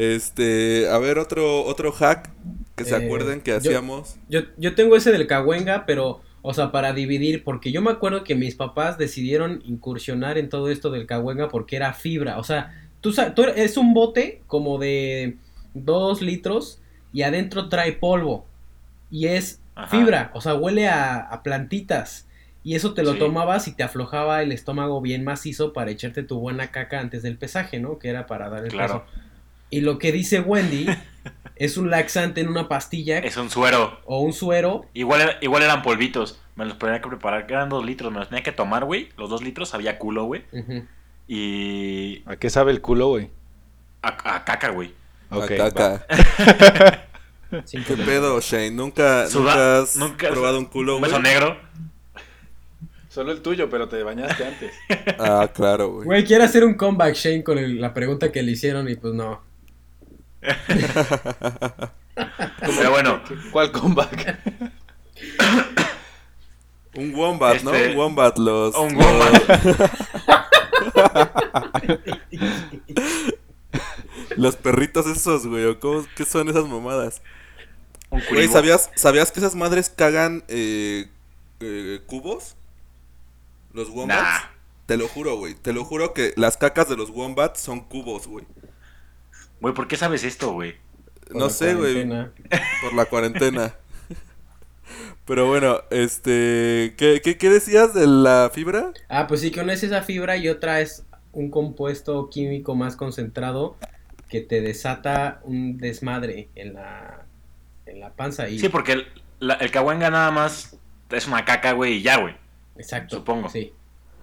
[0.00, 2.30] Este, a ver otro otro hack
[2.74, 4.16] que se Eh, acuerden que hacíamos.
[4.30, 8.24] Yo, yo tengo ese del Cahuenga, pero, o sea, para dividir, porque yo me acuerdo
[8.24, 12.38] que mis papás decidieron incursionar en todo esto del Cahuenga porque era fibra.
[12.38, 13.12] O sea, tú,
[13.56, 15.36] es un bote como de
[15.74, 16.80] dos litros
[17.12, 18.46] y adentro trae polvo.
[19.10, 19.88] Y es Ajá.
[19.88, 22.26] fibra, o sea, huele a, a plantitas.
[22.62, 23.18] Y eso te lo Sí.
[23.18, 27.36] tomabas y te aflojaba el estómago bien macizo para echarte tu buena caca antes del
[27.36, 27.98] pesaje, ¿no?
[27.98, 29.04] Que era para dar el Claro.
[29.04, 29.20] peso.
[29.70, 30.86] Y lo que dice Wendy
[31.56, 34.00] es un laxante en una pastilla Es un suero.
[34.04, 34.86] o un suero.
[34.94, 36.40] Igual, igual eran polvitos.
[36.56, 37.46] Me los tenía que preparar.
[37.46, 38.12] que Eran dos litros.
[38.12, 39.08] Me los tenía que tomar, güey.
[39.16, 40.42] Los dos litros había culo, güey.
[41.28, 42.22] Y.
[42.26, 43.30] ¿A qué sabe el culo, güey?
[44.02, 44.92] A, a caca, güey.
[45.30, 46.04] Acá.
[47.64, 48.72] Cinco ¿Qué pedo, Shane?
[48.72, 51.10] ¿Nunca, Suda- nunca has nunca- probado un culo, Un güey?
[51.12, 51.56] beso negro.
[53.08, 54.72] Solo el tuyo, pero te bañaste antes.
[55.18, 56.06] Ah, claro, güey.
[56.06, 59.14] Güey, quiere hacer un comeback Shane con el- la pregunta que le hicieron y pues
[59.14, 59.40] no.
[62.60, 63.20] Pero bueno,
[63.52, 64.38] ¿Cuál comeback?
[66.94, 67.74] Un wombat, ¿no?
[67.74, 68.74] Este- Un wombat, los...
[68.76, 69.90] un los- wombat.
[74.36, 75.64] Los perritos esos, güey.
[75.66, 77.20] ¿o cómo- ¿Qué son esas mamadas?
[78.10, 78.52] un Güey, curibo.
[78.52, 81.08] ¿sabías, ¿sabías que esas madres cagan eh,
[81.60, 82.56] eh, cubos?
[83.72, 84.22] Los wombats.
[84.22, 84.40] Nah.
[84.86, 85.54] Te lo juro, güey.
[85.54, 88.44] Te lo juro que las cacas de los wombats son cubos, güey.
[89.60, 90.76] Güey, ¿por qué sabes esto, güey?
[91.32, 91.92] No sé, güey.
[92.06, 92.32] cuarentena.
[92.82, 93.74] Por la cuarentena.
[95.24, 96.94] Pero bueno, este...
[96.96, 98.92] ¿qué, qué, qué decías de la fibra?
[99.08, 102.96] Ah, pues sí, que una es esa fibra y otra es un compuesto químico más
[102.96, 103.76] concentrado
[104.28, 107.24] que te desata un desmadre en la,
[107.86, 108.48] en la panza.
[108.48, 108.58] Y...
[108.58, 109.06] Sí, porque el,
[109.38, 110.76] la- el cahuenga nada más
[111.10, 112.34] es una caca, güey, y ya, güey.
[112.76, 113.16] Exacto.
[113.18, 113.48] supongo.
[113.50, 113.72] Sí.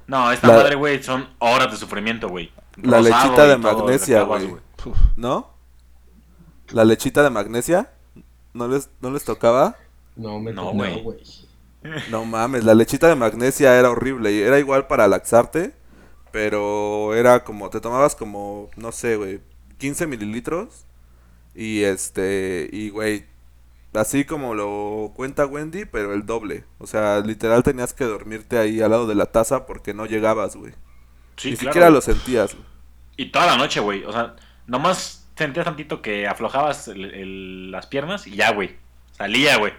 [0.08, 2.52] No, esta La- madre, güey, son horas de sufrimiento, güey.
[2.82, 4.44] La lechita de magnesia, acabas,
[5.16, 5.56] ¿No?
[6.70, 7.92] ¿La lechita de magnesia?
[8.54, 9.78] ¿No les, ¿No les tocaba?
[10.16, 11.24] No, me No, tocó, güey.
[12.06, 14.32] No mames, la lechita de magnesia era horrible.
[14.34, 15.76] y Era igual para laxarte,
[16.32, 19.42] pero era como, te tomabas como, no sé, güey,
[19.80, 20.86] 15 mililitros.
[21.56, 23.28] Y este, y güey,
[23.94, 26.66] así como lo cuenta Wendy, pero el doble.
[26.80, 30.56] O sea, literal tenías que dormirte ahí al lado de la taza porque no llegabas,
[30.58, 30.74] güey.
[31.38, 32.56] Sí, Ni claro, siquiera lo sentías.
[32.56, 32.66] güey.
[33.18, 34.04] Y toda la noche, güey.
[34.06, 34.36] O sea,
[34.68, 38.76] nomás sentías tantito que aflojabas el- el- las piernas y ya, güey.
[39.18, 39.74] Salía, güey.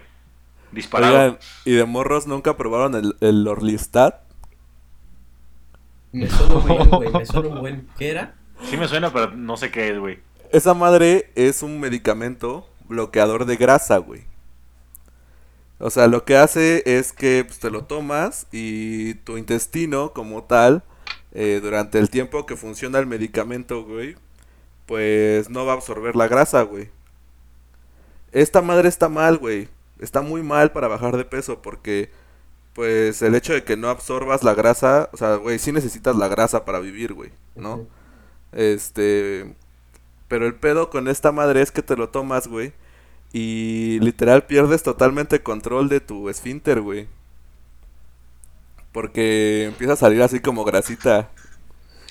[0.71, 1.13] Disparado.
[1.15, 4.21] Oigan, ¿y de morros nunca probaron el, el Orlistat?
[6.11, 7.11] Me suena un buen, güey.
[7.13, 7.87] Me suena un buen.
[7.97, 8.35] ¿Qué era?
[8.69, 10.19] Sí me suena, pero no sé qué es, güey.
[10.51, 14.23] Esa madre es un medicamento bloqueador de grasa, güey.
[15.77, 20.43] O sea, lo que hace es que pues, te lo tomas y tu intestino como
[20.43, 20.83] tal,
[21.31, 24.15] eh, durante el tiempo que funciona el medicamento, güey,
[24.89, 26.89] pues no va a absorber la grasa, güey.
[28.31, 29.69] Esta madre está mal, güey.
[29.99, 32.09] Está muy mal para bajar de peso porque,
[32.73, 36.27] pues, el hecho de que no absorbas la grasa, o sea, güey, sí necesitas la
[36.27, 37.87] grasa para vivir, güey, ¿no?
[38.51, 39.55] Este.
[40.27, 42.73] Pero el pedo con esta madre es que te lo tomas, güey.
[43.33, 47.07] Y literal pierdes totalmente control de tu esfínter, güey.
[48.91, 51.29] Porque empieza a salir así como grasita.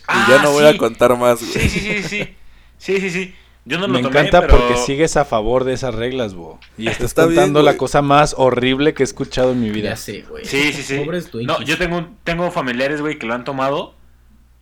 [0.09, 1.53] Y ya Ah, no voy a contar más, güey.
[1.53, 2.37] Sí, sí, sí, sí.
[2.79, 3.35] Sí, sí, sí.
[3.65, 4.57] Yo no Me lo tomé, encanta pero...
[4.57, 6.59] porque sigues a favor de esas reglas, bo.
[6.79, 9.91] Y estás Está bien, contando la cosa más horrible que he escuchado en mi vida.
[9.91, 10.47] Ya sé, güey.
[10.47, 11.01] Sí, sí, sí.
[11.01, 11.31] Pobres.
[11.35, 13.95] No, yo tengo, tengo familiares, güey, que lo han tomado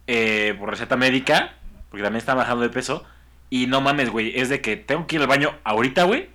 [0.08, 1.54] eh, por receta médica,
[1.88, 3.04] porque también están bajando de peso.
[3.48, 6.28] Y no mames, güey, es de que tengo que ir al baño ahorita, güey,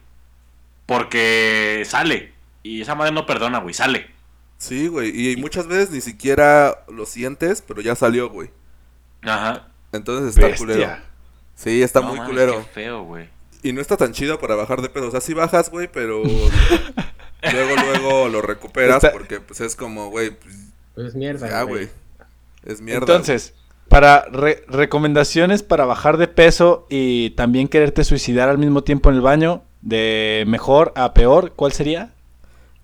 [0.86, 2.32] porque sale.
[2.64, 4.08] Y esa madre no perdona, güey, sale.
[4.60, 5.32] Sí, güey.
[5.32, 8.50] Y muchas veces ni siquiera lo sientes, pero ya salió, güey.
[9.24, 9.68] Ajá.
[9.92, 11.11] Entonces está culero.
[11.64, 12.58] Sí, está No muy mames, culero.
[12.66, 13.30] Qué feo, güey.
[13.64, 15.08] Y no está tan chido para bajar de peso.
[15.08, 16.24] O sea, sí bajas, güey, pero
[17.54, 20.56] luego, luego lo recuperas Está- porque pues es como, güey, pues,
[20.96, 21.90] Pues es mierda, ya, güey.
[22.66, 23.02] Es mierda.
[23.02, 23.54] Entonces,
[23.88, 29.16] para re- recomendaciones para bajar de peso y también quererte suicidar al mismo tiempo en
[29.16, 32.14] el baño, de mejor a peor, ¿cuál sería?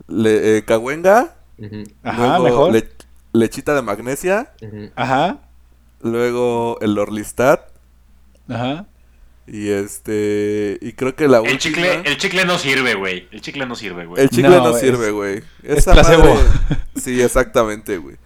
[0.07, 2.73] Le, eh, cahuenga, Ujú, Ajá, luego mejor.
[2.73, 2.89] le-
[3.33, 4.51] lechita de magnesia.
[4.95, 5.37] Ajá,
[6.01, 7.61] luego el Orlistat
[8.49, 8.85] ajá.
[9.47, 13.27] y este y creo que la El última chicle, el chicle no sirve, güey.
[13.31, 14.21] El chicle no sirve, güey.
[14.23, 15.37] el chicle No, no, es- sirve, güey.
[15.63, 16.23] es Esa placebo.
[16.23, 16.47] madre-
[16.95, 18.17] Sí, exactamente, güey.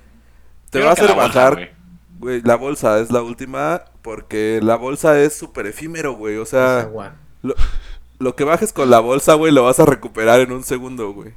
[0.69, 1.71] Te Yo va a creo hacer bajar,
[2.19, 2.41] güey.
[2.43, 6.37] la bolsa es la última porque la bolsa es súper efímero, güey.
[6.37, 6.89] O sea,
[7.43, 7.53] lo,
[8.19, 11.33] lo que bajes con la bolsa, güey, lo vas a recuperar en un segundo, güey.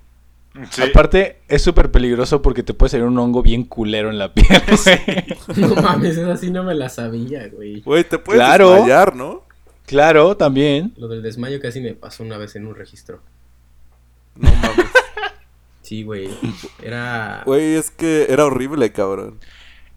[0.70, 0.82] Sí.
[0.82, 4.46] Aparte, es súper peligroso porque te puede salir un hongo bien culero en la piel,
[4.84, 5.68] güey.
[5.68, 7.80] No mames, esa sí no me la sabía, güey.
[7.80, 8.70] Güey, te puedes Claro.
[8.70, 9.42] desmayar, ¿no?
[9.86, 10.94] Claro, también.
[10.96, 13.20] Lo del desmayo casi me pasó una vez en un registro.
[14.36, 14.86] No mames.
[15.82, 16.30] Sí, güey.
[16.82, 17.42] Era.
[17.44, 19.38] Güey, es que era horrible, cabrón.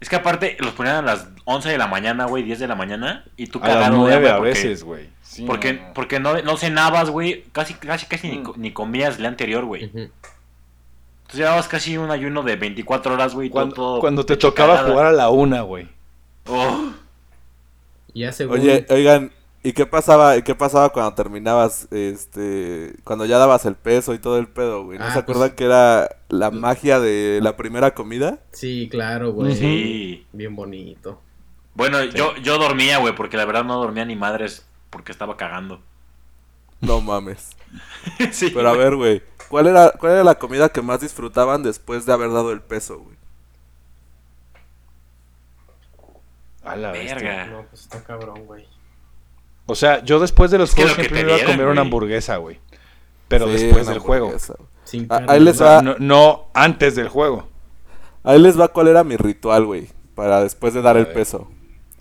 [0.00, 2.74] Es que aparte los ponían a las 11 de la mañana, güey, 10 de la
[2.74, 3.24] mañana.
[3.36, 5.08] Y tú A las cagado de nueve hambre a porque- veces, güey.
[5.22, 5.94] Sí, Porque, no, no.
[5.94, 7.44] porque no, no cenabas, güey.
[7.52, 8.52] Casi, casi, casi ni, Mm.
[8.56, 9.86] ni comías el día anterior, güey.
[9.86, 10.10] Ujú.
[11.28, 13.50] Entonces llevabas casi un ayuno de 24 horas, güey.
[13.50, 15.86] Cuando, todo cuando te tocaba jugar a la una, güey.
[16.46, 16.92] Oh,
[18.14, 18.58] Y ya según.
[18.58, 19.30] Oye, oigan,
[19.62, 24.18] ¿y qué pasaba, y qué pasaba cuando terminabas, este, cuando ya dabas el peso y
[24.18, 24.98] todo el pedo, güey?
[24.98, 28.38] ¿No Ah, se pues- acuerdan que era la magia de la primera comida?
[28.52, 29.54] Sí, claro, güey.
[29.54, 30.26] sí.
[30.32, 31.20] Bien bonito.
[31.74, 35.82] Bueno, yo, yo dormía, güey, porque la verdad no dormía ni madres porque estaba cagando.
[36.80, 37.50] No mames.
[38.32, 38.50] sí.
[38.54, 42.12] Pero a ver, güey, ¿Cuál era, ¿Cuál era la comida que más disfrutaban después de
[42.12, 43.16] haber dado el peso, güey?
[46.64, 47.46] A la verga.
[47.46, 48.66] No, pues está cabrón, güey.
[49.66, 51.80] O sea, yo después de los es juegos que siempre me iba a comer una
[51.80, 52.58] hamburguesa, güey.
[53.28, 54.34] Pero después del juego.
[54.84, 55.82] Sin ah, ahí les va...
[55.82, 57.48] no, no, antes del juego.
[58.24, 59.88] Ahí les va cuál era mi ritual, güey.
[60.14, 61.50] Para después de dar el peso.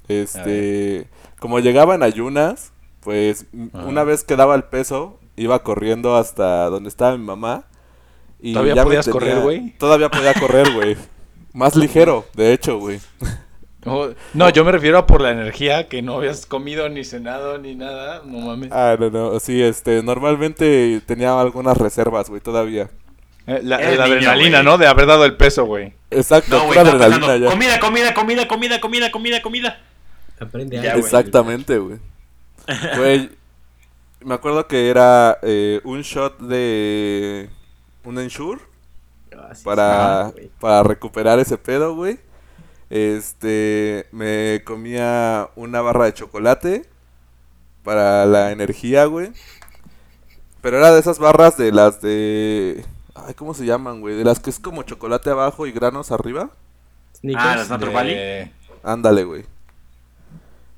[0.08, 1.08] Este.
[1.40, 6.90] Como llegaba en ayunas, pues una vez que daba el peso, iba corriendo hasta donde
[6.90, 7.64] estaba mi mamá.
[8.40, 9.78] Y ¿Todavía ya podías correr, güey?
[9.78, 10.98] Todavía podía correr, güey.
[11.54, 13.00] Más ligero, de hecho, güey.
[13.86, 17.58] No, no, yo me refiero a por la energía que no habías comido ni cenado
[17.58, 18.22] ni nada.
[18.26, 18.72] No mames.
[18.72, 22.90] Ah, no, no, sí, este, normalmente tenía algunas reservas, güey, todavía.
[23.48, 24.62] Eh, la Eres la niño, adrenalina.
[24.64, 24.78] ¿no?
[24.78, 25.94] De haber dado el peso, güey.
[26.12, 27.50] Exacto, No, estaba adrenalina ya.
[27.50, 29.80] comida, comida, comida, comida, comida, comida, comida.
[30.40, 30.94] Aprende Ya.
[30.96, 31.98] Exactamente, güey.
[32.98, 33.30] Güey,
[34.28, 37.50] me acuerdo que era eh, un shot de
[38.04, 38.62] un Ensure
[39.36, 42.20] Ah, sí, para, sí, para recuperar ese pedo, güey.
[42.90, 46.86] Este, me comía una barra de chocolate
[47.84, 49.32] para la energía, güey.
[50.62, 52.84] Pero era de esas barras de las de...
[53.16, 54.16] Ay, ¿cómo se llaman, güey?
[54.16, 56.50] De las que es como chocolate abajo y granos arriba.
[57.18, 57.46] Snickers.
[57.46, 58.08] Ah, las Natural.
[58.08, 58.52] De-
[58.84, 59.46] Ándale, güey.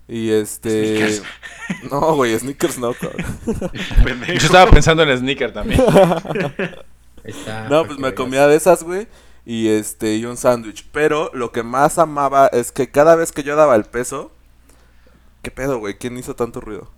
[0.09, 0.97] Y este...
[0.97, 1.23] Snickers.
[1.91, 3.23] No, güey, Snickers no, cabrón.
[4.27, 5.79] Yo estaba pensando en sneaker también.
[7.23, 9.07] Está, No, pues me comía de esas, güey.
[9.45, 10.87] Y este, y un sándwich.
[10.91, 14.31] Pero lo que más amaba es que cada vez que yo daba el peso.
[15.43, 15.97] ¿Qué pedo, güey?
[15.97, 16.89] ¿Quién hizo tanto ruido?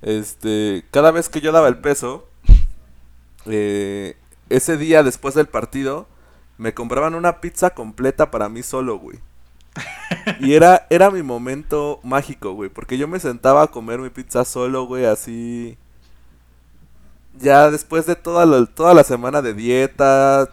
[0.00, 2.28] Este, cada vez que yo daba el peso.
[3.46, 4.16] eh,
[4.48, 6.06] ese día después del partido.
[6.56, 9.18] Me compraban una pizza completa para mí solo, güey.
[10.40, 12.70] Y era, era mi momento mágico, güey.
[12.70, 15.76] Porque yo me sentaba a comer mi pizza solo, güey, así.
[17.38, 20.48] Ya después de toda la, toda la semana de dieta,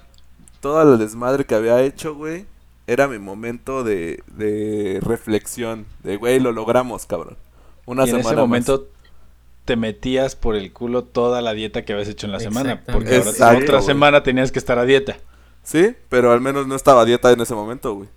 [0.62, 2.46] toda la desmadre que había hecho, güey,
[2.88, 5.86] era mi momento de, de reflexión.
[6.04, 7.38] De, güey, lo logramos, cabrón.
[7.86, 8.48] Una y en semana ese más.
[8.48, 8.88] momento
[9.66, 12.84] te metías por el culo toda la dieta que habías hecho en la semana.
[12.92, 13.82] Porque ahora otra güey.
[13.82, 15.18] semana tenías que estar a dieta.
[15.64, 18.10] Sí, pero al menos no estaba a dieta en ese momento, güey.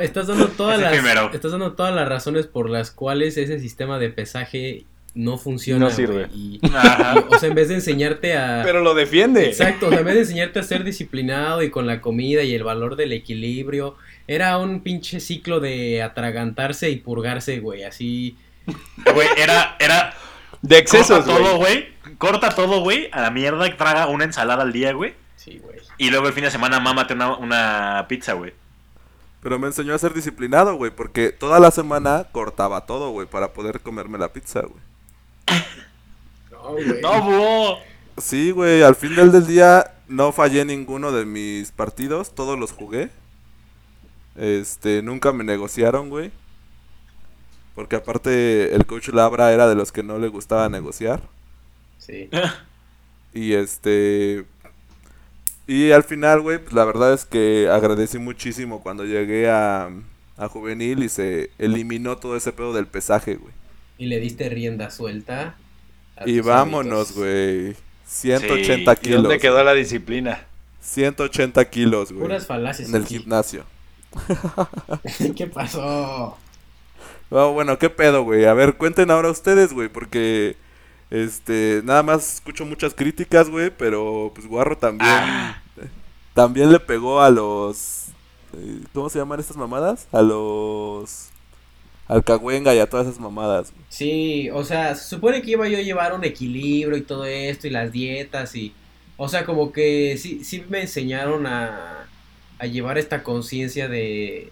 [0.00, 1.30] Estás dando todas las primero.
[1.32, 5.86] estás dando todas las razones por las cuales ese sistema de pesaje no funciona.
[5.86, 6.26] No sirve.
[6.26, 7.24] güey, y- Ajá.
[7.30, 9.46] y, o sea, en vez de enseñarte a Pero lo defiende.
[9.46, 12.54] Exacto, o sea, en vez de enseñarte a ser disciplinado y con la comida y
[12.54, 13.96] el valor del equilibrio,
[14.26, 18.36] era un pinche ciclo de atragantarse y purgarse, güey, así.
[19.14, 20.14] Güey, era, era.
[20.60, 21.88] De excesos, corta todo, güey.
[22.02, 22.16] güey.
[22.18, 23.08] Corta todo, güey.
[23.12, 25.14] A la mierda y traga una ensalada al día, güey.
[25.38, 25.78] Sí, güey.
[25.98, 28.52] Y luego el fin de semana mámate una, una pizza, güey.
[29.40, 33.52] Pero me enseñó a ser disciplinado, güey, porque toda la semana cortaba todo, güey, para
[33.52, 34.82] poder comerme la pizza, güey.
[36.50, 37.00] No, güey.
[37.00, 37.78] No.
[38.16, 43.10] Sí, güey, al final del día no fallé ninguno de mis partidos, todos los jugué.
[44.34, 46.32] Este, nunca me negociaron, güey.
[47.76, 51.22] Porque aparte el coach Labra era de los que no le gustaba negociar.
[51.98, 52.28] Sí.
[53.34, 54.46] Y este...
[55.68, 59.90] Y al final, güey, pues la verdad es que agradecí muchísimo cuando llegué a,
[60.36, 63.54] a juvenil y se eliminó todo ese pedo del pesaje, güey.
[63.98, 65.60] Y le diste rienda suelta.
[66.16, 67.76] a Y vámonos, güey.
[68.06, 69.00] 180 Sí.
[69.02, 69.22] ¿Y kilos.
[69.22, 70.48] dónde quedó la disciplina?
[70.80, 72.22] 180 kilos, güey.
[72.24, 72.88] Puras falacias.
[72.88, 73.18] En el aquí.
[73.18, 73.66] gimnasio.
[75.36, 76.42] ¿Qué pasó?
[77.30, 78.46] No, bueno, ¿qué pedo, güey?
[78.46, 80.56] A ver, cuenten ahora ustedes, güey, porque
[81.10, 85.62] este, nada más escucho muchas críticas, güey, pero pues Guarro también Ah.
[86.34, 88.06] también le pegó a los
[88.54, 90.06] eh, ¿cómo se llaman estas mamadas?
[90.12, 91.28] A los
[92.08, 93.70] Alcahuenga y a todas esas mamadas.
[93.72, 93.84] güey.
[93.90, 97.66] Sí, o sea, se supone que iba yo a llevar un equilibrio y todo esto
[97.66, 98.72] y las dietas y...
[99.18, 102.08] O sea, como que sí, sí me enseñaron a,
[102.58, 104.50] a llevar esta conciencia de,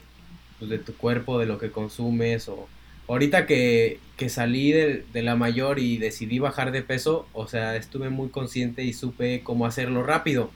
[0.59, 2.69] pues, de tu cuerpo, de lo que consumes o...
[3.09, 8.11] Ahorita que, que salí de, la mayor y decidí bajar de peso, o sea, estuve
[8.11, 10.51] muy consciente y supe cómo hacerlo rápido.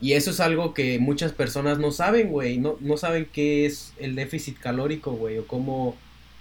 [0.00, 2.58] Y eso es algo que muchas personas no saben, güey.
[2.58, 5.96] No, no saben qué es el déficit calórico, güey, o cómo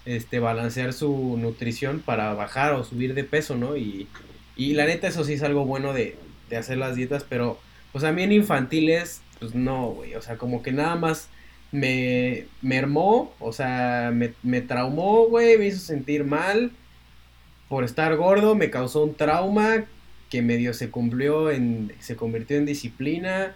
[0.05, 3.75] este, balancear su nutrición para bajar o subir de peso, ¿no?
[3.77, 4.07] Y,
[4.55, 6.15] y la neta, eso sí es algo bueno de,
[6.49, 7.59] de hacer las dietas, pero
[7.91, 10.15] pues en infantiles, pues no, güey.
[10.15, 11.29] O sea, como que nada más
[11.71, 16.71] me mermó, o sea, me, me traumó, güey, me hizo sentir mal
[17.67, 19.85] por estar gordo, me causó un trauma
[20.29, 23.55] que medio se cumplió en, se convirtió en disciplina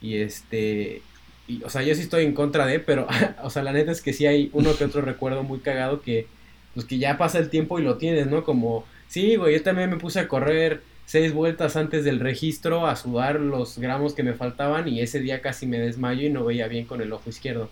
[0.00, 1.02] y este,
[1.46, 3.06] y, o sea, yo sí estoy en contra de, pero,
[3.42, 6.26] o sea, la neta es que sí hay uno que otro recuerdo muy cagado que,
[6.74, 8.44] pues que ya pasa el tiempo y lo tienes, ¿no?
[8.44, 12.96] Como, sí, güey, yo también me puse a correr seis vueltas antes del registro, a
[12.96, 16.68] sudar los gramos que me faltaban y ese día casi me desmayo y no veía
[16.68, 17.70] bien con el ojo izquierdo.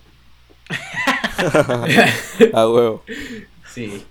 [2.53, 3.03] A huevo.
[3.73, 4.03] Sí.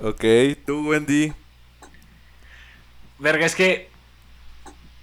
[0.00, 0.24] Ok,
[0.66, 1.32] tú, Wendy.
[3.18, 3.88] Verga, es que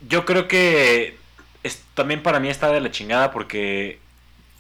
[0.08, 1.18] yo creo que
[1.64, 4.00] es, también para mí está de la chingada porque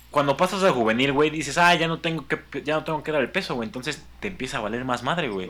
[0.10, 3.12] cuando pasas a juvenil, güey, dices, ah, ya no tengo que ya no tengo que
[3.12, 5.50] dar el peso, güey, entonces te empieza a valer más madre, güey.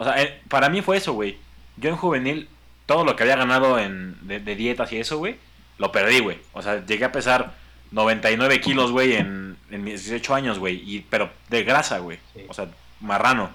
[0.00, 1.36] O sea, eh, para mí fue eso, güey.
[1.76, 2.48] Yo en juvenil
[2.86, 5.36] todo lo que había ganado en de, de dietas y eso, güey,
[5.76, 6.38] lo perdí, güey.
[6.54, 7.52] O sea, llegué a pesar
[7.90, 12.18] 99 kilos, güey, en, en mis 18 años, güey, y pero de grasa, güey.
[12.34, 12.46] Sí.
[12.48, 13.50] O sea, marrano.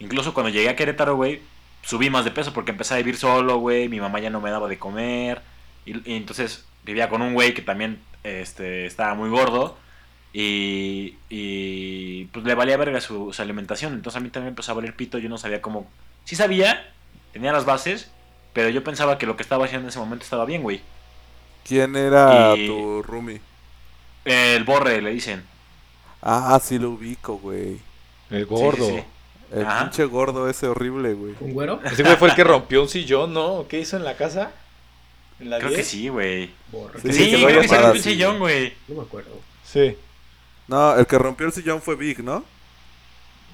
[0.00, 1.40] Incluso cuando llegué a Querétaro, güey,
[1.82, 3.88] subí más de peso porque empecé a vivir solo, güey.
[3.88, 5.42] Mi mamá ya no me daba de comer.
[5.86, 9.78] Y, y entonces vivía con un güey que también este, estaba muy gordo.
[10.32, 13.92] Y, y pues le valía verga su, su alimentación.
[13.94, 15.18] Entonces a mí también empezó a valer pito.
[15.18, 15.90] Yo no sabía cómo.
[16.24, 16.90] Sí sabía,
[17.32, 18.10] tenía las bases.
[18.52, 20.80] Pero yo pensaba que lo que estaba haciendo en ese momento estaba bien, güey.
[21.66, 23.40] ¿Quién era Y- tu roomie?
[24.24, 25.42] El borre, le dicen.
[26.20, 27.78] Ah, sí lo ubico, güey.
[28.30, 28.86] El gordo.
[28.86, 29.04] sí, sí.
[29.52, 29.80] El Ajá.
[29.84, 31.34] pinche gordo ese horrible, güey.
[31.40, 31.80] ¿Un güero?
[31.84, 33.66] Ese güey fue el que rompió un sillón, ¿no?
[33.68, 34.50] ¿Qué hizo en la casa?
[35.40, 35.86] ¿En la Creo que 10?
[35.88, 36.46] sí, güey.
[36.46, 36.52] Sí,
[37.44, 38.60] creo que el así, sillón, güey.
[38.60, 38.72] güey.
[38.88, 39.38] No me acuerdo.
[39.64, 39.96] Sí.
[40.68, 42.44] No, el que rompió el sillón fue Big, ¿no?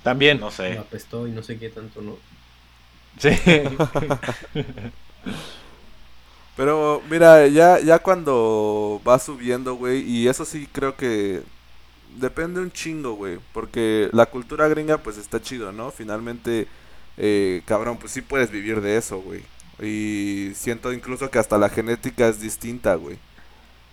[0.03, 0.41] También.
[0.41, 0.75] No sé.
[0.75, 2.17] Lo apestó y no sé qué tanto, ¿no?
[3.19, 3.31] Sí.
[6.57, 11.43] Pero mira, ya, ya cuando va subiendo, güey, y eso sí creo que
[12.17, 15.93] depende un chingo, güey, porque la cultura gringa pues está chido, ¿no?
[15.93, 16.67] Finalmente,
[17.17, 19.43] eh, cabrón, pues sí puedes vivir de eso, güey.
[19.81, 23.19] Y siento incluso que hasta la genética es distinta, güey.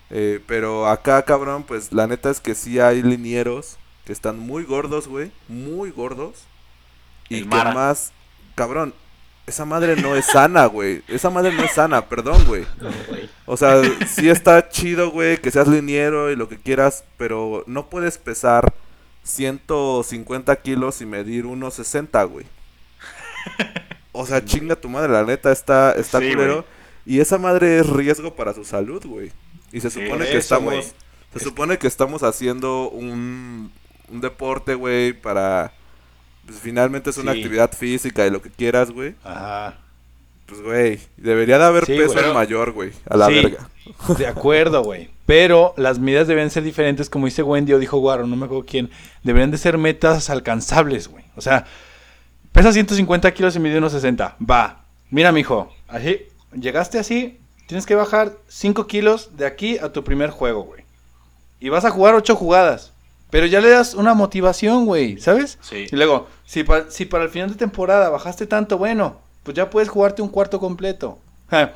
[0.09, 4.63] Eh, pero acá, cabrón, pues la neta es que sí hay linieros que están muy
[4.63, 6.45] gordos, güey, muy gordos.
[7.27, 8.11] Y que más,
[8.53, 8.93] cabrón,
[9.47, 11.03] esa madre no es sana, güey.
[11.07, 12.65] Esa madre no es sana, perdón, güey.
[12.81, 12.89] No.
[13.47, 17.89] O sea, sí está chido, güey, que seas liniero y lo que quieras, pero no
[17.89, 18.73] puedes pesar
[19.23, 22.45] 150 kilos y medir 1.60, güey.
[24.11, 26.65] O sea, chinga tu madre, la neta está, está Sí, culero.
[27.05, 29.31] Y esa madre es riesgo para su salud, güey.
[29.75, 30.93] Y se supone que eso, estamos,
[31.33, 33.71] se supone que estamos haciendo un,
[34.09, 35.73] un deporte, güey, para,
[36.45, 37.39] pues finalmente es una Sí.
[37.39, 39.15] actividad física y lo que quieras, güey.
[39.23, 39.77] Ajá.
[40.45, 43.33] Pues, güey, debería de haber Sí, peso mayor, güey, a la Sí.
[43.33, 43.69] verga.
[44.17, 45.09] De acuerdo, güey.
[45.25, 48.65] Pero las medidas deben ser diferentes, como dice Wendy o dijo Guaro, no me acuerdo
[48.65, 48.89] quién.
[49.23, 51.25] Deberían de ser metas alcanzables, güey.
[51.35, 51.65] O sea,
[52.51, 54.37] pesa 150 kilos y mide unos 60.
[54.39, 54.85] Va.
[55.09, 55.73] Mira, mijo.
[55.87, 56.21] Así,
[56.53, 60.83] llegaste así, tienes que bajar 5 kilos de aquí a tu primer juego, güey.
[61.59, 62.91] Y vas a jugar 8 jugadas.
[63.31, 65.57] Pero ya le das una motivación, güey, ¿sabes?
[65.61, 65.87] Sí.
[65.91, 69.69] Y luego, si, pa- si para el final de temporada bajaste tanto, bueno, pues ya
[69.69, 71.19] puedes jugarte un cuarto completo.
[71.49, 71.73] Ja,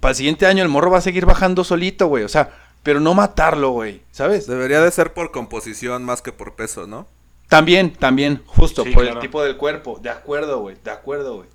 [0.00, 2.24] Para el siguiente año el morro va a seguir bajando solito, güey.
[2.24, 2.50] O sea,
[2.82, 4.46] pero no matarlo, güey, ¿sabes?
[4.46, 7.06] Debería de ser por composición más que por peso, ¿no?
[7.48, 9.18] También, también, justo, Sí, por claro.
[9.18, 9.98] el tipo del cuerpo.
[10.02, 11.48] De acuerdo, güey, de acuerdo, güey.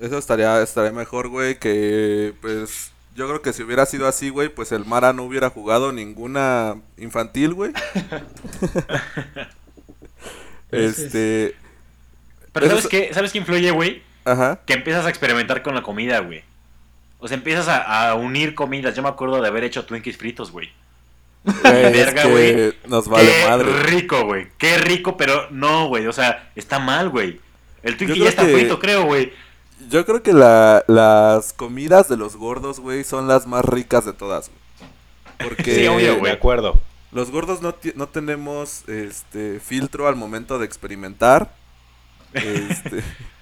[0.00, 4.48] Eso estaría, estaría mejor, güey, que pues yo creo que si hubiera sido así, güey,
[4.48, 7.72] pues el Mara no hubiera jugado ninguna infantil, güey.
[10.70, 11.54] este,
[12.52, 13.14] Pero Eso ¿sabes es- qué?
[13.14, 14.02] ¿Sabes qué influye, güey?
[14.24, 14.60] ajá.
[14.66, 16.42] Que empiezas a experimentar con la comida, güey.
[17.18, 18.94] O sea, empiezas a, a unir comidas.
[18.94, 20.70] Yo me acuerdo de haber hecho Twinkies fritos, güey.
[21.44, 22.74] Güey, es verga, que güey.
[22.86, 23.82] nos vale Qué madre.
[23.84, 24.48] rico, güey.
[24.58, 26.06] Qué rico, pero no, güey.
[26.06, 27.40] O sea, está mal, güey.
[27.82, 29.32] El Twinkie ya está que- frito, creo, güey.
[29.88, 34.12] Yo creo que la, las comidas de los gordos, güey, son las más ricas de
[34.12, 35.48] todas, güey.
[35.48, 36.32] Porque Sí, obvio, güey.
[36.32, 36.80] De acuerdo.
[37.12, 41.54] los gordos no, no tenemos este filtro al momento de experimentar.
[42.32, 43.02] Este,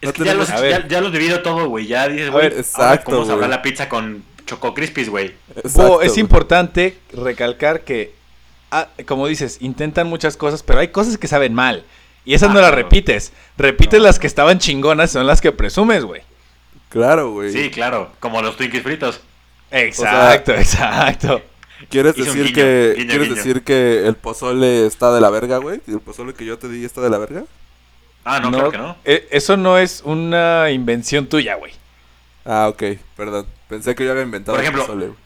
[0.00, 1.86] Es No que ya los, ya, ya los vivido todo, güey.
[1.86, 2.50] Ya dices, güey,
[3.04, 5.34] ¿cómo sabrá la pizza con Choco Crispies, güey?
[5.74, 8.14] Bo, es importante recalcar que,
[8.70, 11.84] ah, como dices, intentan muchas cosas, pero hay cosas que saben mal.
[12.24, 12.82] Y esas Ah, no las claro.
[12.82, 13.32] repites.
[13.56, 16.22] Repites las que estaban chingonas, son las que presumes, güey.
[16.88, 17.52] Claro, güey.
[17.52, 18.12] Sí, claro.
[18.20, 19.20] Como los Twinkies fritos.
[19.70, 21.40] Exacto, exacto.
[21.88, 23.36] ¿Quieres decir guiño, que guiño, quieres guiño.
[23.36, 25.80] decir que el pozole está de la verga, güey?
[25.86, 27.44] ¿El pozole que yo te di está de la verga?
[28.24, 28.96] Ah, no, claro que no.
[29.04, 31.72] eh, Eso no es una invención tuya, güey.
[32.44, 32.82] Ah, ok,
[33.16, 33.46] perdón.
[33.68, 35.06] Pensé que yo había inventado Por ejemplo, el pozole.
[35.06, 35.18] güey.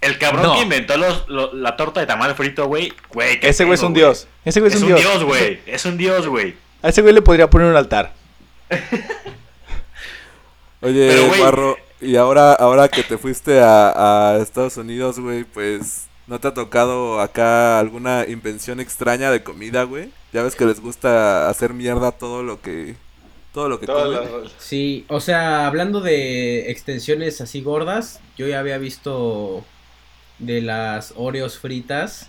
[0.00, 0.54] El cabrón No.
[0.54, 2.92] que inventó los, lo- la torta de tamal frito, güey.
[3.12, 4.28] Güey, qué Ese güey es un dios.
[4.44, 5.60] Ese güey Es un dios, güey.
[5.66, 6.54] Es un dios, güey.
[6.82, 8.12] A ese güey le podría poner un altar.
[10.80, 16.06] Oye, Pero, Guarro, y ahora, ahora que te fuiste a, a Estados Unidos, güey, pues,
[16.28, 20.10] ¿no te ha tocado acá alguna invención extraña de comida, güey?
[20.32, 22.94] Ya ves que les gusta hacer mierda todo lo que,
[23.52, 24.20] todo lo que comen.
[24.58, 29.64] Sí, o sea, hablando de extensiones así gordas, yo ya había visto
[30.38, 32.28] de las Oreos fritas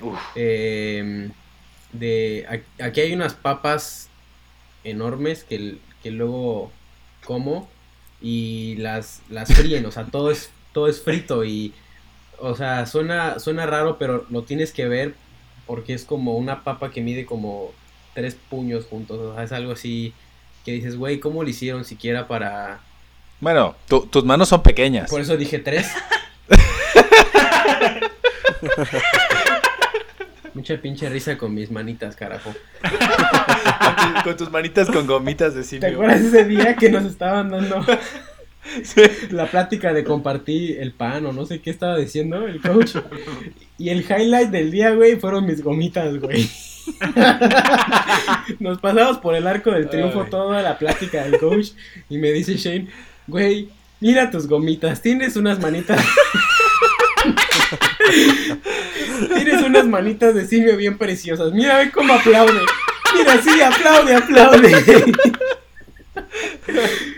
[0.00, 0.18] Uf.
[0.34, 1.30] Eh,
[1.92, 4.08] de aquí hay unas papas
[4.84, 6.72] enormes que, que luego
[7.24, 7.68] como
[8.20, 11.72] y las, las fríen, o sea, todo es, todo es frito y,
[12.38, 15.14] o sea, suena, suena raro, pero lo tienes que ver
[15.66, 17.72] porque es como una papa que mide como
[18.14, 20.12] tres puños juntos, o sea, es algo así
[20.64, 22.80] que dices, güey, ¿cómo lo hicieron siquiera para...?
[23.40, 25.10] Bueno, tu- tus manos son pequeñas.
[25.10, 25.88] Por eso dije tres.
[30.54, 32.52] Mucha pinche risa con mis manitas, carajo.
[32.82, 32.90] Con
[34.14, 37.84] tus- con tus manitas con gomitas de ¿Te acuerdas ese día que nos estaban dando
[39.30, 42.96] la plática de compartir el pan o no sé qué estaba diciendo el coach?
[43.78, 46.48] Y el highlight del día, güey, fueron mis gomitas, güey.
[48.60, 50.30] Nos pasamos por el arco del triunfo Ay.
[50.30, 51.68] toda la plática del coach
[52.10, 52.88] y me dice Shane,
[53.26, 53.68] güey,
[54.00, 56.04] mira tus gomitas, tienes unas manitas.
[59.34, 61.52] Tienes unas manitas de simio bien preciosas.
[61.52, 62.60] Mira, ve cómo aplaude.
[63.16, 65.12] Mira, sí, aplaude, aplaude.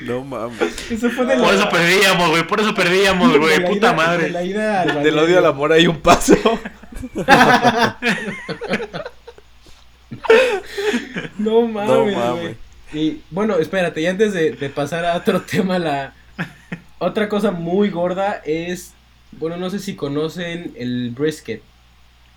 [0.02, 0.90] No mames.
[0.90, 2.46] Eso fue de la, Por eso perdíamos, güey.
[2.46, 3.64] Por eso perdíamos, güey.
[3.64, 4.30] Puta ida- de madre.
[4.30, 6.34] la ida al Del odio al amor hay un paso.
[11.38, 12.56] No mames, No mames.
[12.92, 16.12] Y bueno, espérate, y antes de, de pasar a otro tema, la
[16.98, 18.92] otra cosa muy gorda es,
[19.38, 21.62] bueno, no sé si conocen el brisket,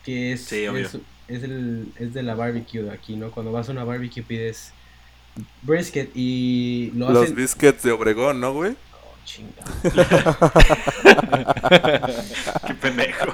[0.05, 0.85] que es, Sí, obvio.
[0.85, 3.31] es, es el, es de la barbecue de aquí, ¿no?
[3.31, 4.71] Cuando vas a una barbecue pides
[5.61, 7.35] brisket y lo Los hacen...
[7.35, 8.71] biscuits de Obregón, ¿no, güey?
[8.71, 9.63] Oh, chinga.
[12.67, 13.25] Qué pendejo.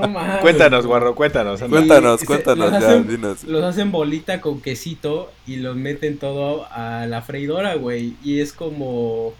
[0.00, 0.40] No mames.
[0.40, 1.62] cuéntanos, guarro, cuéntanos.
[1.62, 1.76] anda.
[1.78, 3.44] Cuéntanos, se- cuéntanos, los ya, hacen- dinos.
[3.44, 8.14] Los hacen bolita con quesito y los meten todo a la freidora, güey.
[8.22, 9.34] Y es como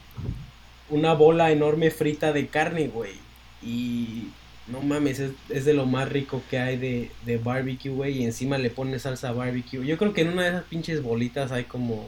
[0.88, 3.12] una bola enorme frita de carne, güey.
[3.66, 4.28] Y
[4.68, 8.18] no mames, es, es de lo más rico que hay de, de barbecue, güey.
[8.18, 9.84] Y encima le pones salsa barbecue.
[9.84, 12.06] Yo creo que en una de esas pinches bolitas hay como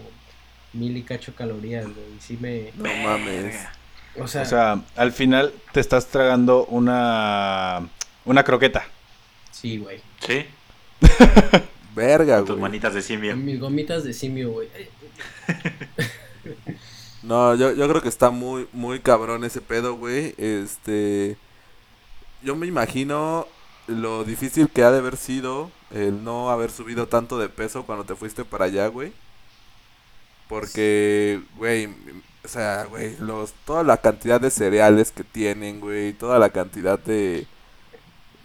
[0.72, 2.06] mil y cacho calorías, güey.
[2.16, 2.70] Y sí me...
[2.76, 3.56] No mames.
[4.20, 7.88] O sea, O sea, al final te estás tragando una
[8.24, 8.86] una croqueta.
[9.50, 10.00] sí, güey.
[10.26, 10.44] ¿Sí?
[11.94, 12.60] Verga, Tus güey.
[12.60, 13.36] manitas de simio.
[13.36, 14.68] Mis gomitas de simio, güey.
[17.22, 20.34] No, yo, yo creo que está muy, muy cabrón ese pedo, güey.
[20.38, 21.36] Este.
[22.42, 23.46] Yo me imagino
[23.86, 28.04] lo difícil que ha de haber sido el no haber subido tanto de peso cuando
[28.04, 29.12] te fuiste para allá, güey.
[30.48, 31.88] Porque, güey,
[32.44, 36.98] o sea, güey, los, toda la cantidad de cereales que tienen, güey, toda la cantidad
[36.98, 37.46] de,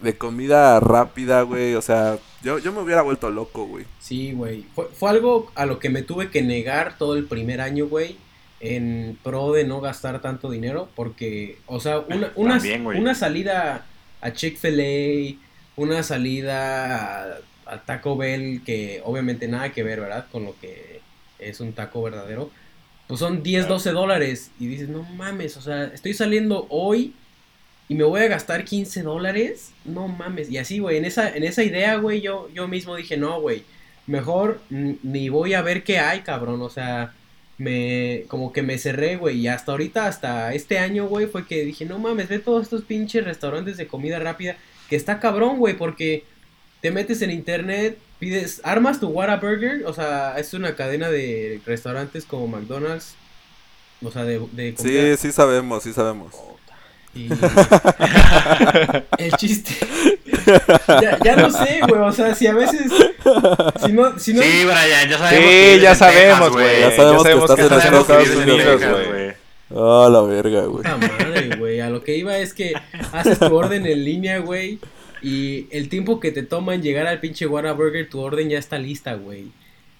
[0.01, 3.85] de comida rápida, güey, o sea, yo, yo me hubiera vuelto loco, güey.
[3.99, 4.65] Sí, güey.
[4.75, 8.17] Fue, fue algo a lo que me tuve que negar todo el primer año, güey.
[8.65, 10.89] En pro de no gastar tanto dinero.
[10.95, 13.85] Porque, o sea, una, una, También, una salida
[14.21, 15.37] a Chick-fil-A,
[15.75, 20.27] una salida a, a Taco Bell, que obviamente nada que ver, ¿verdad?
[20.31, 21.01] Con lo que
[21.39, 22.49] es un taco verdadero.
[23.07, 24.51] Pues son 10, 12 dólares.
[24.59, 27.13] Y dices, no mames, o sea, estoy saliendo hoy
[27.89, 29.71] y me voy a gastar 15 dólares.
[29.85, 30.49] No mames.
[30.49, 33.63] Y así, güey, en esa, en esa idea, güey, yo, yo mismo dije, no, güey,
[34.07, 36.61] mejor ni voy a ver qué hay, cabrón.
[36.61, 37.13] O sea,
[37.57, 39.39] me, como que me cerré, güey.
[39.39, 42.83] Y hasta ahorita, hasta este año, güey, fue que dije, no mames, ve todos estos
[42.83, 44.57] pinches restaurantes de comida rápida.
[44.89, 46.25] Que está cabrón, güey, porque
[46.81, 52.25] te metes en internet, pides, armas tu Whataburger, o sea, es una cadena de restaurantes
[52.25, 53.15] como McDonald's,
[54.03, 54.75] o sea, de, de.
[54.77, 56.33] Sí, sí sabemos, sí sabemos.
[57.15, 57.29] Y
[59.17, 59.73] el chiste.
[61.01, 62.01] ya, ya no sé, güey.
[62.01, 62.91] O sea, si a veces.
[63.85, 64.19] Si no.
[64.19, 65.49] Si no Sí, Brian, ya sabemos.
[65.51, 66.79] Sí, ya sabemos, güey.
[66.79, 69.33] Ya sabemos que estás en que Estados Unidos, güey.
[69.75, 70.83] Ah, la verga, güey.
[70.83, 71.79] Puta madre, güey.
[71.79, 72.73] A lo que iba es que
[73.11, 74.79] haces tu orden en línea, güey.
[75.21, 78.77] Y el tiempo que te toma en llegar al pinche Whataburger, tu orden ya está
[78.77, 79.47] lista, güey.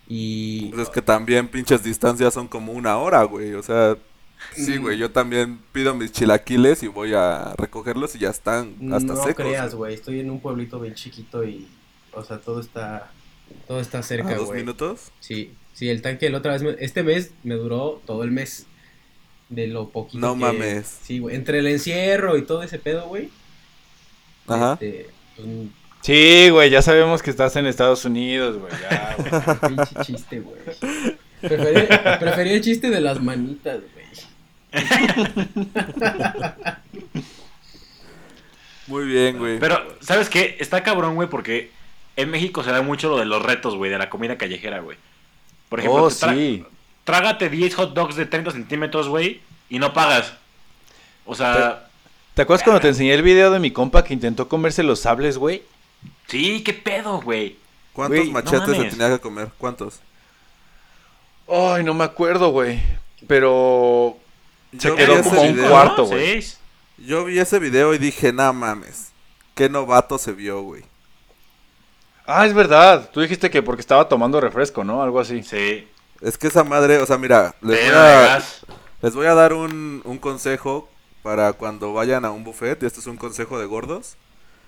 [0.07, 0.67] Y.
[0.69, 3.53] Pues es que también pinches distancias son como una hora, güey.
[3.53, 3.97] O sea,
[4.55, 4.97] sí, güey.
[4.97, 9.45] Yo también pido mis chilaquiles y voy a recogerlos y ya están hasta no secos.
[9.45, 9.93] creas, güey.
[9.93, 11.67] Estoy en un pueblito bien chiquito y.
[12.13, 13.11] O sea, todo está.
[13.67, 14.59] Todo está ¿A cerca, dos güey.
[14.61, 15.11] minutos?
[15.19, 18.65] Sí, sí, el tanque la otra vez, me- este mes me duró todo el mes.
[19.49, 20.87] De lo poquito No que- mames.
[21.03, 23.29] Sí, güey, entre el encierro y todo ese pedo, güey.
[24.47, 24.73] Ajá.
[24.73, 25.47] Este, pues,
[26.01, 28.73] Sí, güey, ya sabemos que estás en Estados Unidos, güey.
[28.81, 29.29] Ya, güey.
[29.75, 30.57] pinche chiste, güey.
[31.39, 31.87] Preferí,
[32.19, 34.03] preferí el chiste de las manitas, güey.
[38.88, 39.59] Muy bien, güey.
[39.59, 40.57] Pero, ¿sabes qué?
[40.59, 41.71] Está cabrón, güey, porque
[42.15, 44.97] en México se da mucho lo de los retos, güey, de la comida callejera, güey.
[45.69, 46.65] Por ejemplo, Oh, te tra- sí.
[47.03, 50.34] trágate 10 hot dogs de 30 centímetros, güey, y no pagas.
[51.26, 51.88] O sea,
[52.34, 55.38] ¿Te acuerdas cuando te enseñé el video de mi compa que intentó comerse los sables,
[55.38, 55.63] güey?
[56.28, 57.55] Sí, qué pedo, güey.
[57.93, 59.49] ¿Cuántos Güey, no machetes se tenía que comer?
[59.57, 59.99] ¿Cuántos?
[61.47, 62.80] Ay, no me acuerdo, güey.
[63.28, 64.17] Pero
[64.80, 66.43] se Yo quedó vi ese como un video- cuarto, güey.
[66.97, 69.11] Yo vi ese video y dije, no mames.
[69.55, 70.84] Qué novato se vio, güey.
[72.26, 73.09] Ah, es verdad.
[73.11, 75.03] Tú dijiste que porque estaba tomando refresco, ¿no?
[75.03, 75.43] Algo así.
[75.43, 75.88] Sí.
[76.21, 78.43] Es que esa madre, o sea, mira, les voy a,
[79.01, 80.88] les voy a dar un, un consejo
[81.21, 82.82] para cuando vayan a un buffet.
[82.82, 84.15] Y este es un consejo de gordos.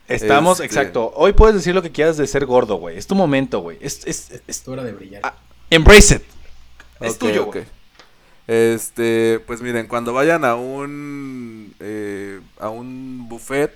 [0.08, 1.14] Estamos, Este- exacto.
[1.16, 2.98] Hoy puedes decir lo que quieras de ser gordo, güey.
[2.98, 3.78] Es tu momento, güey.
[3.82, 5.22] Es, es, es- Es tu hora de brillar.
[5.24, 5.34] Ah,
[5.70, 6.24] embrace it.
[7.00, 7.64] Es tuyo, güey.
[8.48, 13.74] Este, pues miren, cuando vayan a un eh, a un buffet,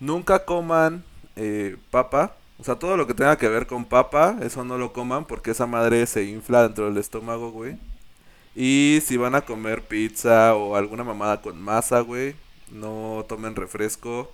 [0.00, 1.04] nunca coman
[1.36, 2.36] eh, papa.
[2.58, 5.50] O sea, todo lo que tenga que ver con papa, eso no lo coman porque
[5.52, 7.76] esa madre se infla dentro del estómago, güey.
[8.54, 12.36] Y si van a comer pizza o alguna mamada con masa, güey,
[12.70, 14.32] no tomen refresco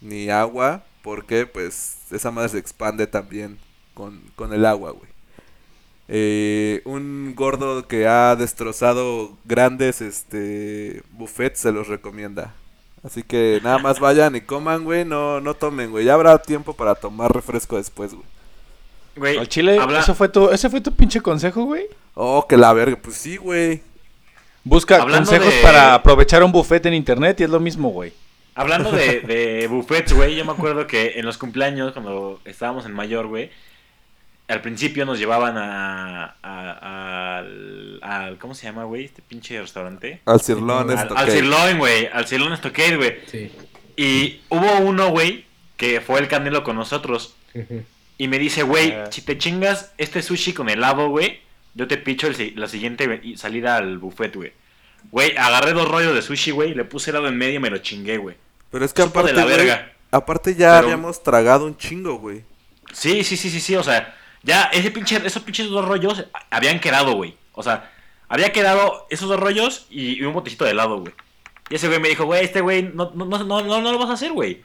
[0.00, 3.58] ni agua porque pues esa madre se expande también
[3.94, 5.09] con, con el agua, güey.
[6.12, 12.52] Eh, un gordo que ha destrozado grandes este buffets se los recomienda.
[13.04, 16.04] Así que nada más vayan y coman, güey, no, no tomen, güey.
[16.04, 18.26] Ya habrá tiempo para tomar refresco después, güey.
[19.16, 21.86] Güey, Al chile, habla- ¿eso fue tu, ¿ese fue tu pinche consejo, güey?
[22.14, 23.80] Oh, que la verga, pues sí, güey.
[24.64, 28.12] Busca Hablando consejos de- para aprovechar un buffet en internet y es lo mismo, güey.
[28.56, 32.92] Hablando de, de buffets, güey, yo me acuerdo que en los cumpleaños, cuando estábamos en
[32.92, 33.50] mayor, güey,
[34.50, 39.04] al principio nos llevaban a, a- al, al- ¿Cómo se llama, güey?
[39.04, 40.20] Este pinche restaurante.
[40.26, 42.08] Al cirlón Al- Al, Sirloin, güey.
[42.12, 43.16] Al Sirloin Stockade, güey.
[43.26, 43.50] Sí.
[43.96, 45.44] Y hubo uno, güey,
[45.76, 47.34] que fue el Canelo con nosotros.
[48.18, 49.06] Y me dice, güey, Ah.
[49.10, 51.40] si te chingas este sushi con helado, güey,
[51.74, 54.52] yo te picho el la siguiente salida al buffet, güey.
[55.10, 57.78] Güey, agarré dos rollos de sushi, güey, le puse helado en medio y me lo
[57.78, 58.36] chingué, güey.
[58.70, 59.92] Pero es que Supo de aparte, la güey, verga.
[60.10, 62.44] aparte ya Pero- habíamos tragado un chingo, güey.
[62.92, 66.80] Sí, sí, sí, sí, sí, o sea, ya ese pinche, esos pinches dos rollos habían
[66.80, 67.34] quedado, güey.
[67.52, 67.90] O sea,
[68.28, 71.12] había quedado esos dos rollos y, y un botecito de helado, güey.
[71.68, 74.10] Y ese güey me dijo, güey, este güey, no, no, no, no, no lo vas
[74.10, 74.62] a hacer, güey.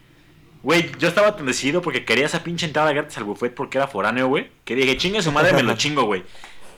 [0.63, 3.87] Güey, yo estaba tan decidido porque quería esa pinche entrada gratis al buffet porque era
[3.87, 4.49] foráneo, güey.
[4.63, 6.23] Que dije, chingue su madre, me lo chingo, güey.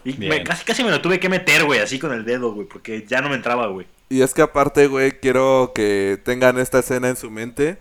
[0.04, 2.68] Y me- casi, casi me lo tuve que meter, güey, así con el dedo, güey,
[2.68, 3.88] porque ya no me entraba, güey.
[4.10, 7.78] Y es que aparte, güey, quiero que tengan esta escena en su mente.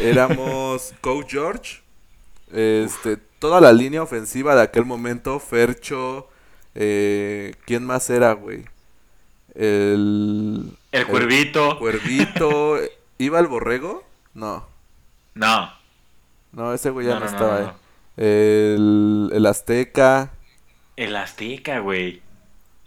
[0.00, 1.80] Éramos Coach George,
[2.52, 6.28] este, toda la línea ofensiva de aquel momento, Fercho,
[6.74, 8.64] eh, ¿quién más era, güey?
[9.54, 10.76] El...
[10.92, 11.78] El cuervito.
[11.78, 12.78] Cuervito,
[13.18, 14.02] ¿iba el borrego?
[14.34, 14.66] No,
[15.34, 15.70] No.
[16.52, 17.66] no, ese güey ya No, no, no, no, estaba no, ahí.
[17.66, 17.80] no.
[18.16, 20.30] El, el Azteca,
[20.96, 22.20] El Azteca, güey.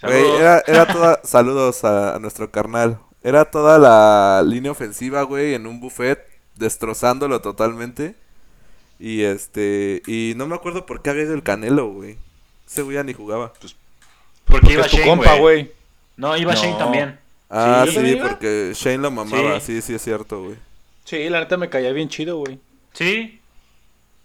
[0.03, 1.20] Era, era toda.
[1.24, 2.99] Saludos a, a nuestro carnal.
[3.24, 6.20] Era toda la línea ofensiva, güey, en un buffet,
[6.55, 8.16] destrozándolo totalmente.
[9.00, 10.02] Y este.
[10.08, 12.18] Y no me acuerdo por qué había ido el Canelo, güey.
[12.68, 13.54] Ese güey ya ni jugaba.
[13.54, 13.76] Porque
[14.45, 15.72] Porque iba es tu Shane, compa, güey.
[16.16, 16.60] No, iba No.
[16.62, 17.20] Shane también.
[17.50, 18.18] Ah, Sí.
[18.22, 19.60] porque Shane lo mamaba.
[19.60, 19.76] Sí.
[19.76, 20.56] Sí, sí, es cierto, güey.
[21.06, 22.60] Sí, la neta me caía bien chido, güey.
[22.93, 23.39] Sí.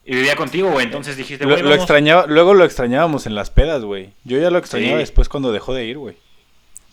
[0.05, 0.87] Y vivía contigo, güey.
[0.87, 4.13] Entonces dijiste, Lo, güey, lo extrañaba, luego lo extrañábamos en las pedas, güey.
[4.25, 4.99] Yo ya lo extrañaba Sí.
[5.01, 6.17] después cuando dejó de ir, güey.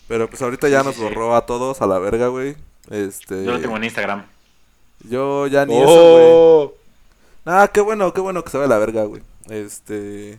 [0.06, 1.06] Pero pues ahorita ya Sí, nos sí, sí.
[1.08, 2.54] borró a todos a la verga, güey.
[2.90, 3.44] Este.
[3.44, 4.26] Yo lo tengo en Instagram.
[5.08, 5.86] Yo ya ni eso,
[6.68, 6.79] güey.
[7.44, 9.22] Ah, qué bueno, qué bueno que se ve la verga, güey.
[9.48, 10.38] Este.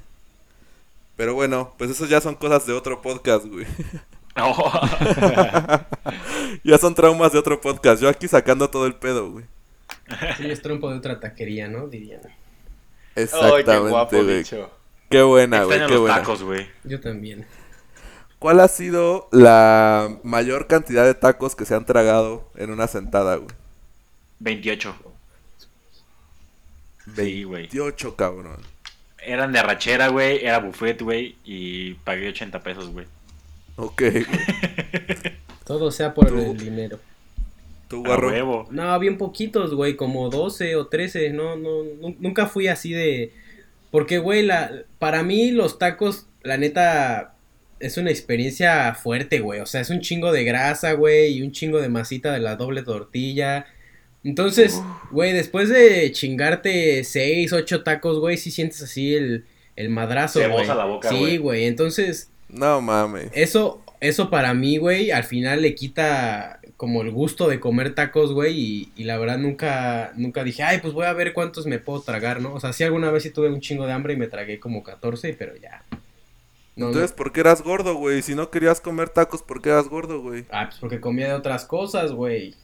[1.18, 3.66] Pero bueno, pues eso ya son cosas de otro podcast, güey.
[4.38, 4.72] Oh.
[6.64, 8.02] ya son traumas de otro podcast.
[8.02, 9.44] Yo aquí sacando todo el pedo, güey.
[10.38, 11.88] Sí, es trompo de otra taquería, ¿no?
[11.88, 12.22] Dirían.
[12.24, 14.38] Ay, Exactamente, qué guapo güey.
[14.38, 14.72] dicho.
[15.10, 16.16] Qué buena, güey, Extraño qué los buena.
[16.16, 16.66] tacos, güey.
[16.86, 17.46] Yo también.
[18.40, 23.36] ¿Cuál ha sido la mayor cantidad de tacos que se han tragado en una sentada,
[23.36, 23.52] güey?
[24.40, 24.96] 28.
[27.16, 27.64] Sí, güey.
[27.64, 28.58] 28, cabrón.
[29.24, 30.44] Eran de arrachera, güey.
[30.46, 31.36] Era buffet, güey.
[31.46, 33.06] Y pagué 80 pesos, güey.
[33.76, 34.02] Ok.
[35.66, 37.00] Todo sea por Tú- el dinero.
[37.88, 38.68] Tu huevo.
[38.72, 43.34] No, bien poquitos, güey, como 12 o 13, no, no, nu- nunca fui así de...
[43.92, 47.34] Porque, güey, la, para mí los tacos, la neta,
[47.82, 49.60] es una experiencia fuerte, güey.
[49.60, 52.56] O sea, es un chingo de grasa, güey, y un chingo de masita de la
[52.56, 53.66] doble tortilla.
[54.24, 59.46] Entonces, güey, después de chingarte 6, 8 tacos, güey, sí sientes así el,
[59.76, 60.60] el madrazo, Se güey.
[60.62, 61.66] boza la boca, Sí, güey.
[61.66, 62.30] entonces...
[62.50, 63.30] No mames.
[63.34, 68.34] Eso, eso para mí, güey, al final le quita como el gusto de comer tacos,
[68.34, 71.80] güey, y, y la verdad nunca, nunca dije, ay, pues voy a ver cuántos me
[71.80, 72.54] puedo tragar, ¿no?
[72.54, 74.84] O sea, sí alguna vez sí tuve un chingo de hambre y me tragué como
[74.84, 75.84] 14, pero ya.
[76.76, 76.88] No, no.
[76.88, 78.22] Entonces, ¿por qué eras gordo, güey?
[78.22, 80.46] Si no querías comer tacos, ¿por qué eras gordo, güey?
[80.52, 82.56] Ah, pues porque comía de otras cosas, güey.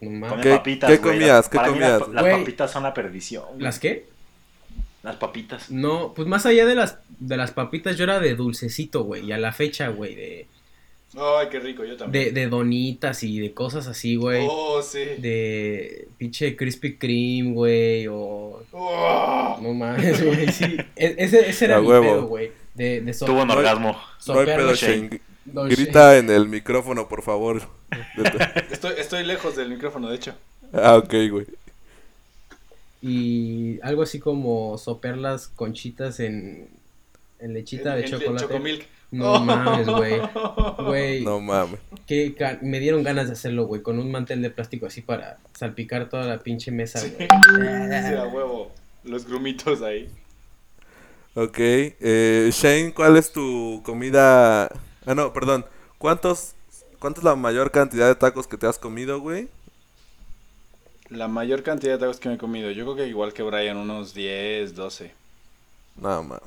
[0.00, 0.42] No Come mames.
[0.42, 1.12] ¿Qué- papitas, qué güey.
[1.14, 1.28] comías?
[1.36, 2.14] Las- ¿Qué para mí las- comías?
[2.14, 2.38] Las, Güey.
[2.40, 3.44] papitas son la perdición.
[3.50, 3.60] güey.
[3.62, 4.06] ¿Las qué?
[5.02, 5.70] Las papitas.
[5.70, 9.24] No, pues más allá de las, de las papitas, yo era de dulcecito, güey.
[9.26, 10.46] Y a la fecha, güey, de,
[11.16, 12.34] Ay, qué rico, yo de, también.
[12.34, 14.44] de donitas y de cosas así, güey.
[14.50, 14.98] Oh, sí.
[15.18, 18.06] De pinche Krispy Kreme, güey.
[18.08, 18.62] O.
[18.72, 19.58] Oh.
[19.62, 20.50] No mames, güey.
[20.52, 20.76] Sí.
[20.96, 22.02] E- ese, ese era A mi huevo.
[22.04, 22.52] pedo, güey.
[22.74, 23.96] De, de so- Tuvo un orgasmo.
[24.26, 25.20] No hay pedo, Shane.
[25.46, 27.62] Grita en el micrófono, por favor.
[28.70, 30.34] Estoy, estoy lejos del micrófono, de hecho.
[30.72, 31.46] ah, ok, güey.
[33.02, 36.68] Y algo así como sopear las conchitas en,
[37.38, 38.46] en lechita de En- en chocolate.
[38.46, 38.86] Chocomilk.
[39.12, 40.20] No mames, güey.
[40.84, 41.78] Güey, No mames.
[42.08, 46.08] que me dieron ganas de hacerlo, güey, con un mantel de plástico así para salpicar
[46.08, 47.12] toda la pinche mesa, Sí.
[47.16, 47.28] güey.
[48.08, 48.72] Sí, a huevo.
[49.04, 50.08] Los grumitos ahí.
[51.34, 51.56] Ok.
[51.58, 54.68] Eh, Shane, ¿cuál es tu comida?
[55.06, 55.64] Ah, no, perdón.
[55.98, 56.54] ¿Cuántos,
[56.98, 59.48] ¿Cuánta es la mayor cantidad de tacos que te has comido, güey?
[61.08, 62.70] La mayor cantidad de tacos que me he comido.
[62.72, 65.14] Yo creo que igual que Brian, unos 10, 12.
[65.96, 66.42] No mames.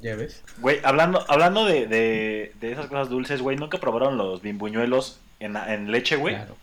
[0.00, 0.42] ¿Ya ves?
[0.58, 5.56] Güey, hablando, hablando de, de, de esas cosas dulces, güey, ¿nunca probaron los bimbuñuelos en,
[5.56, 6.34] en leche, güey?
[6.36, 6.56] Claro.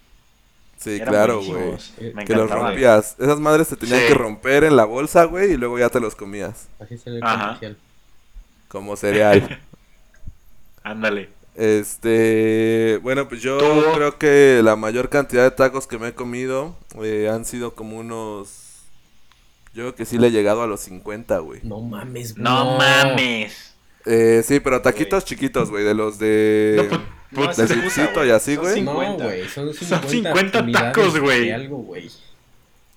[0.78, 1.74] Sí, Eran claro, güey.
[1.99, 3.16] Eh, Que los rompías.
[3.20, 4.08] Esas madres se tenían Sí.
[4.08, 6.68] que romper en la bolsa, güey, y luego ya te los comías.
[6.80, 7.78] Así comercial.
[8.68, 9.60] Como cereal.
[10.84, 11.30] Ándale.
[11.56, 13.84] Este, bueno, pues yo ¿Tú?
[13.95, 17.97] creo que la mayor cantidad de tacos que me he comido eh, han sido como
[17.97, 18.58] unos...
[19.74, 21.62] Yo creo que sí le he llegado a los 50, güey.
[21.64, 23.74] No mames, No, mames.
[24.06, 26.89] Eh, sí, pero taquitos chiquitos, güey, de los de...
[27.32, 28.82] No, Dipsito y así, güey.
[28.82, 29.24] No, 50.
[29.24, 31.45] güey, son 50, Son 50 unidades tacos, güey.
[31.45, 32.10] de algo, güey.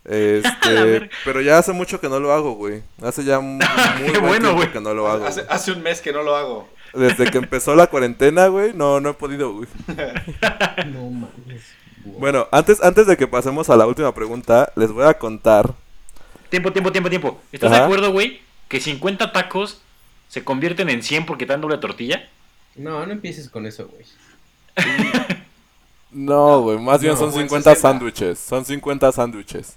[0.07, 2.83] Este, pero ya hace mucho que no lo hago, güey.
[3.03, 3.59] Hace ya muy
[4.05, 4.73] Qué buen bueno, tiempo güey.
[4.73, 5.25] que no lo hago.
[5.25, 5.55] Hace, güey.
[5.55, 6.69] hace un mes que no lo hago.
[6.95, 9.69] Desde que empezó la cuarentena, güey, no, no he podido, güey.
[10.93, 11.63] No mames.
[12.05, 15.73] Bueno, antes, antes de que pasemos a la última pregunta, les voy a contar.
[16.51, 17.41] Tiempo, tiempo, tiempo, tiempo.
[17.51, 17.81] ¿Estás Ajá.
[17.81, 18.41] de acuerdo, güey?
[18.69, 19.81] Que 50 tacos
[20.29, 22.29] se convierten en 100 porque te dan doble tortilla.
[22.77, 24.05] No, no empieces con eso, güey.
[26.11, 27.89] No, güey, más bien No, son buen 50 60.
[27.89, 28.39] sándwiches.
[28.39, 29.75] Son 50 sándwiches.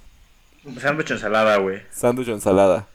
[0.80, 1.82] Sándwich ensalada, güey.
[1.90, 2.86] Sándwich o ensalada.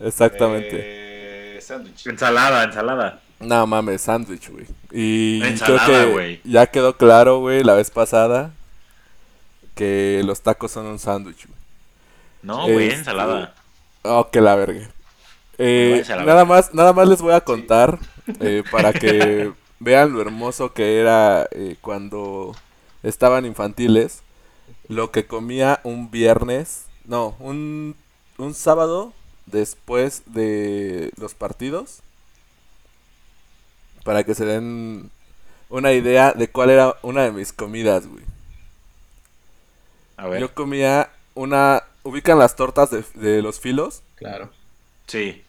[0.00, 0.78] Exactamente.
[0.80, 2.06] Eh, sándwich.
[2.06, 3.20] Ensalada, ensalada.
[3.40, 4.66] No mames, sándwich, güey.
[4.92, 8.52] Y Ensalada, creo que ya quedó claro, güey, la vez pasada
[9.74, 11.58] que los tacos son un sándwich, güey.
[12.42, 13.54] No, güey, Este, ensalada.
[14.02, 14.88] Oh, que la verga.
[15.58, 16.44] Eh, la nada verga.
[16.44, 17.98] más, nada más les voy a contar
[18.40, 22.54] eh, para que vean lo hermoso que era eh, cuando
[23.02, 24.22] estaban infantiles.
[24.88, 27.96] Lo que comía un viernes, no, un,
[28.38, 29.12] un sábado
[29.46, 32.00] después de los partidos.
[34.06, 35.10] Para que se den
[35.68, 38.24] una idea de cuál era una de mis comidas, güey.
[40.16, 40.40] A ver.
[40.40, 41.82] Yo comía una...
[42.04, 44.02] ¿Ubican las tortas de, de los filos?
[44.14, 44.48] Claro.
[45.08, 45.42] Sí.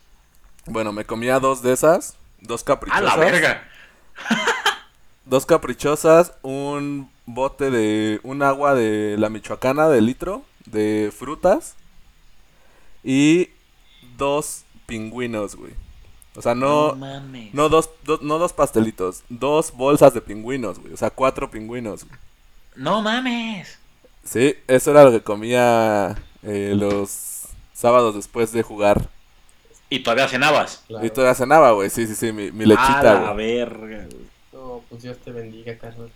[0.66, 3.04] Bueno, me comía dos de esas, dos ¡A caprichosas.
[3.04, 3.70] la verga!
[5.26, 11.76] Dos caprichosas, un bote de un agua de la Michoacana de litro de frutas
[13.04, 13.50] y
[14.18, 15.74] dos pingüinos, güey.
[16.38, 17.54] O sea, no mames.
[17.54, 20.94] no dos, do- no dos pastelitos, dos bolsas de pingüinos, güey.
[20.94, 22.06] O sea, cuatro pingüinos.
[22.06, 22.18] güey.
[22.76, 23.80] No mames.
[24.24, 29.10] Sí, eso era lo que comía eh, los sábados después de jugar.
[29.90, 30.84] Y todavía cenabas.
[30.88, 31.06] claro.
[31.06, 31.90] Y todavía cenaba, güey.
[31.90, 33.56] Sí, sí, sí, mi, mi A lechita, la güey.
[33.58, 34.28] verga, güey.
[34.54, 36.12] No, pues Dios te bendiga, carnal.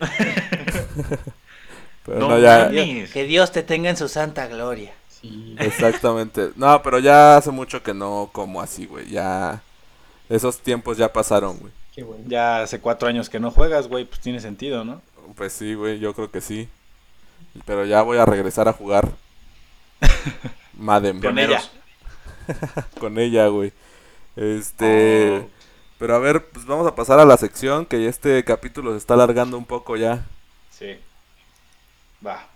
[2.04, 3.10] Pero No no, ya, mames.
[3.12, 4.92] Que Dios te tenga en su santa gloria.
[5.20, 5.56] Sí.
[5.58, 6.50] Exactamente.
[6.56, 9.08] No, pero ya hace mucho que no como así, güey.
[9.08, 9.62] Ya.
[10.28, 11.72] Esos tiempos ya pasaron, güey.
[11.94, 12.24] Qué bueno.
[12.26, 15.00] Ya hace cuatro años que no juegas, güey, pues tiene sentido, ¿no?
[15.34, 16.68] Pues sí, güey, yo creo que sí.
[17.64, 19.08] Pero ya voy a regresar a jugar.
[20.74, 21.20] Madem.
[21.20, 21.70] Pioneros.
[23.00, 23.72] Con ella, güey.
[24.36, 25.38] Este.
[25.38, 25.50] Oh.
[25.98, 29.14] Pero a ver, pues vamos a pasar a la sección que este capítulo se está
[29.14, 30.26] alargando un poco ya.
[30.70, 30.98] Sí.
[32.24, 32.46] Va.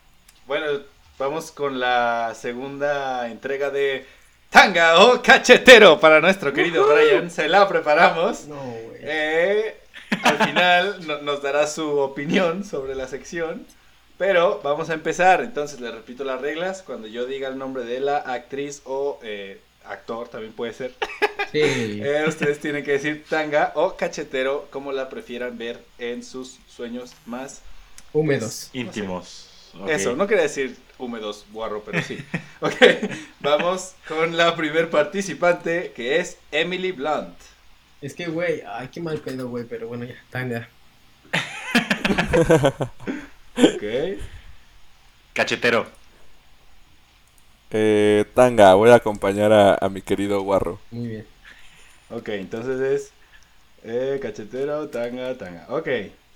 [0.47, 0.83] Bueno,
[1.21, 4.07] vamos con la segunda entrega de
[4.49, 7.31] Tanga o Cachetero para nuestro querido Brian.
[7.31, 8.47] Se la preparamos.
[8.47, 9.01] No, güey.
[9.03, 9.77] Eh,
[10.23, 13.67] al final no- nos dará su opinión sobre la sección.
[14.17, 15.43] Pero vamos a empezar.
[15.43, 16.83] Entonces le repito las reglas.
[16.83, 20.95] Cuando yo diga el nombre de la actriz o eh, actor, también puede ser.
[21.53, 21.61] Sí.
[22.03, 27.13] eh, ustedes tienen que decir tanga o cachetero, como la prefieran ver en sus sueños
[27.27, 27.61] más
[28.15, 28.71] Húmedos.
[28.73, 29.49] Íntimos.
[29.79, 29.89] Ok.
[29.91, 32.19] Eso, no quería decir húmedos, guarro, pero sí.
[32.61, 32.75] Ok,
[33.41, 37.35] vamos con la primer participante que es Emily Blunt.
[38.03, 40.69] Es que, güey, ay, qué mal pedo, güey, pero bueno, ya, tanga.
[43.57, 44.19] Ok.
[45.33, 45.87] Cachetero.
[47.71, 50.81] Eh, tanga, voy a acompañar a, a mi querido Guarro.
[50.91, 51.27] Muy bien.
[52.11, 53.13] Ok, entonces es
[53.85, 55.67] eh, cachetero, tanga, tanga.
[55.69, 55.89] Ok,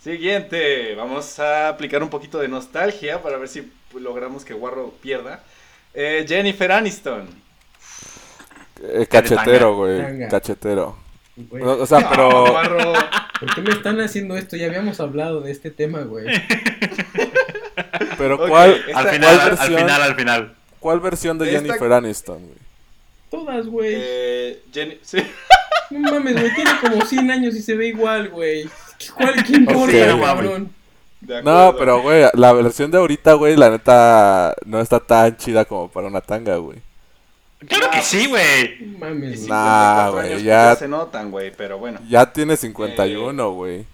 [0.05, 0.94] siguiente.
[0.94, 5.42] Vamos a aplicar un poquito de nostalgia para ver si logramos que Guarro pierda.
[5.94, 7.26] Eh, Jennifer Aniston.
[8.82, 10.28] Eh, cachetero, güey.
[10.28, 10.98] Cachetero.
[11.36, 12.50] Güey, O o sea, pero...
[12.52, 12.92] Guarro.
[13.40, 14.57] ¿Por qué me están haciendo esto?
[14.57, 16.26] Ya habíamos hablado de este tema, güey.
[18.16, 19.76] Pero ¿cuál, esta- Al final, al versión?
[19.80, 20.55] final, al final.
[20.78, 22.59] ¿cuál versión de Esta- Jennifer Aniston, güey?
[23.30, 23.92] Todas, güey.
[23.96, 25.18] Eh, Jenny- sí.
[25.90, 26.55] No mames, güey.
[26.55, 28.68] Tiene como 100 años y se ve igual, güey.
[29.12, 29.44] ¿Cuál?
[29.44, 30.72] ¿Qué importa, Ok, cabrón?
[31.20, 35.64] De No, pero, güey, la versión de ahorita, güey, la neta no está tan chida
[35.64, 36.78] como para una tanga, güey.
[37.66, 38.78] Claro que sí, güey.
[38.98, 39.40] Mames.
[39.40, 41.98] 54 Nah, güey, años, ya- se notan, güey, pero bueno.
[42.09, 43.86] Ya tiene 51, güey.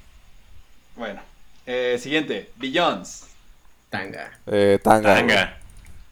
[0.97, 1.21] Bueno.
[1.67, 3.27] Eh, siguiente, Beyoncé.
[3.91, 4.33] Tanga.
[4.47, 5.15] Eh, tanga.
[5.15, 5.27] güey.
[5.29, 5.57] Tanga.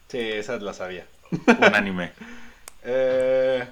[0.09, 1.05] Sí, esa la sabía.
[1.33, 2.13] Un anime.
[2.91, 3.67] Eh,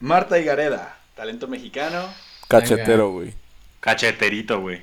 [0.00, 2.06] Marta Higareda, talento mexicano.
[2.46, 3.34] Cachetero, güey.
[3.84, 4.78] Cacheterito, güey.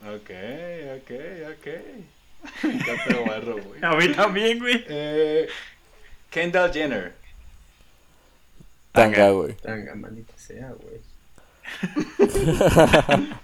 [0.00, 0.30] Ok,
[0.96, 1.10] ok,
[1.52, 1.66] ok.
[2.64, 3.78] Me encanta Guarro, güey.
[3.84, 4.84] A mí también, güey.
[4.88, 5.48] Eh,
[6.28, 7.14] Kendall Jenner.
[8.90, 9.54] Tanga, güey.
[9.54, 11.00] Tanga, maldita sea, güey.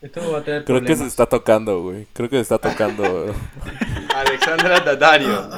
[0.00, 2.06] Esto va a tener Creo que se está tocando, güey.
[2.14, 3.34] Creo que se está tocando.
[4.14, 5.50] Alexandra Daddario.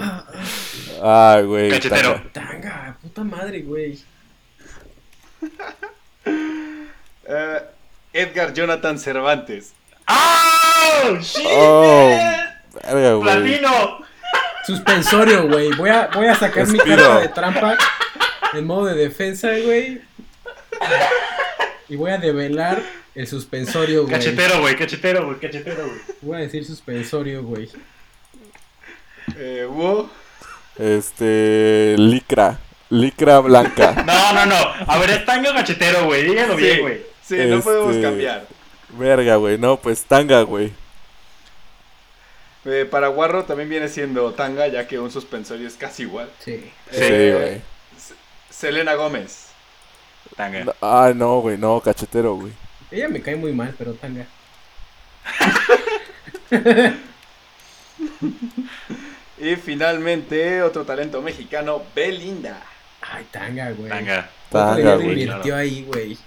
[1.01, 1.70] Ay, güey.
[1.70, 2.14] Cachetero.
[2.32, 2.61] tanga.
[2.61, 4.01] Tanga, puta madre, güey.
[6.24, 7.61] Eh,
[8.13, 9.73] Edgar Jonathan Cervantes.
[10.09, 11.17] ¡Oh!
[11.21, 11.47] ¡Shit!
[11.47, 12.11] Oh,
[12.93, 13.21] verga.
[13.21, 14.05] ¡Platino!
[14.67, 15.71] Suspensorio, güey.
[15.73, 17.77] Voy a, voy a sacar mi carta de trampa
[18.53, 20.01] en modo de defensa, güey.
[21.89, 22.83] Y voy a develar
[23.15, 24.15] el suspensorio, güey.
[24.15, 24.77] Cachetero, güey.
[24.77, 25.39] Cachetero, güey.
[25.39, 26.01] Cachetero, güey.
[26.21, 27.69] Voy a decir suspensorio, güey.
[29.37, 30.09] Eh, Wu.
[30.79, 31.95] Este.
[31.99, 32.59] Licra.
[32.91, 33.93] Licra blanca.
[34.07, 34.57] No, no, no.
[34.87, 36.25] A ver, es tanga o cachetero, güey.
[36.25, 37.10] Dígalo Sí, bien, güey.
[37.37, 38.47] Sí, no podemos Este- cambiar.
[38.91, 39.57] Verga, güey.
[39.59, 40.72] No, pues tanga, güey.
[42.64, 46.28] Eh, para Guarro también viene siendo tanga, ya que un suspensorio es casi igual.
[46.41, 46.57] Sí.
[46.91, 47.62] Sí, Eh, güey.
[47.97, 48.14] S-
[48.51, 49.47] Selena Gómez.
[50.37, 50.64] Tanga.
[50.64, 51.57] No, Ay, no, güey.
[51.57, 52.53] No, cachetero, güey.
[52.91, 54.26] Ella me cae muy mal, pero tanga.
[59.39, 62.62] Y finalmente, otro talento mexicano, Belinda.
[63.01, 63.89] Ay, tanga, güey.
[63.89, 64.28] Tanga.
[64.51, 65.09] ¿Cuánto Tanga, güey.
[65.22, 66.18] invirtió ahí, güey?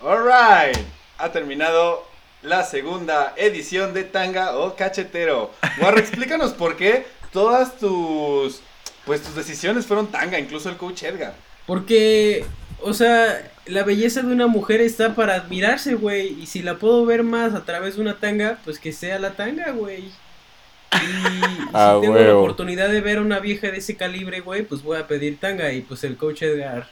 [0.00, 0.78] Alright,
[1.18, 2.06] ha terminado
[2.42, 5.50] la segunda edición de Tanga o Cachetero.
[5.78, 8.62] Guarro, explícanos por qué todas tus
[9.08, 11.34] pues tus decisiones fueron tanga, incluso el coach Edgar.
[11.66, 12.44] Porque,
[12.82, 16.38] o sea, la belleza de una mujer está para admirarse, güey.
[16.40, 19.32] Y si la puedo ver más a través de una tanga, pues que sea la
[19.32, 20.04] tanga, güey.
[20.04, 20.98] Y si
[21.72, 24.98] Ah, tengo la oportunidad de ver a una vieja de ese calibre, güey, pues voy
[24.98, 25.72] a pedir tanga.
[25.72, 26.88] Y pues el coach Edgar,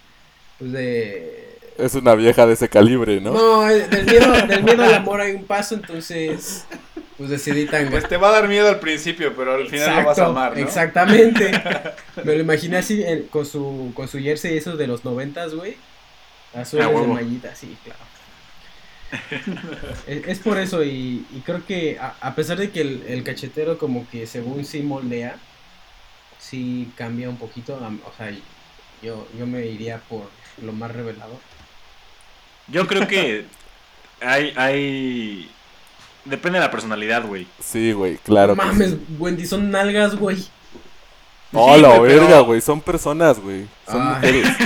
[0.59, 1.56] pues de...
[1.79, 3.33] Es una vieja de ese calibre, ¿no?
[3.33, 6.65] No, eh, del miedo, del miedo al amor hay un paso, entonces
[7.17, 7.91] pues decidí tanga.
[7.91, 10.53] Pues te va a dar miedo al principio, pero al final lo vas a amar,
[10.53, 10.59] ¿no?
[10.59, 11.51] Exactamente.
[12.25, 15.77] Me lo imaginé así con su con su jersey esos de los noventas, güey.
[16.55, 18.01] Azules Ah, de mallita, sí, claro.
[20.07, 23.23] es, es por eso y, y creo que a, a pesar de que el, el
[23.25, 25.37] cachetero como que según sí moldea,
[26.39, 28.31] sí cambia un poquito, o sea,
[29.03, 30.29] yo, yo me iría por
[30.63, 31.39] lo más revelador.
[32.69, 33.47] Yo creo que
[34.21, 35.51] hay, hay...
[36.25, 37.47] Depende de la personalidad, güey.
[37.63, 38.57] Sí, güey, claro.
[38.57, 39.07] No mames, sí.
[39.19, 40.45] Wendy, son nalgas, güey.
[41.53, 42.61] Oh, la güey, verga, güey.
[42.61, 43.67] Son personas, güey.
[43.87, 44.15] Son Ah.
[44.17, 44.49] mujeres.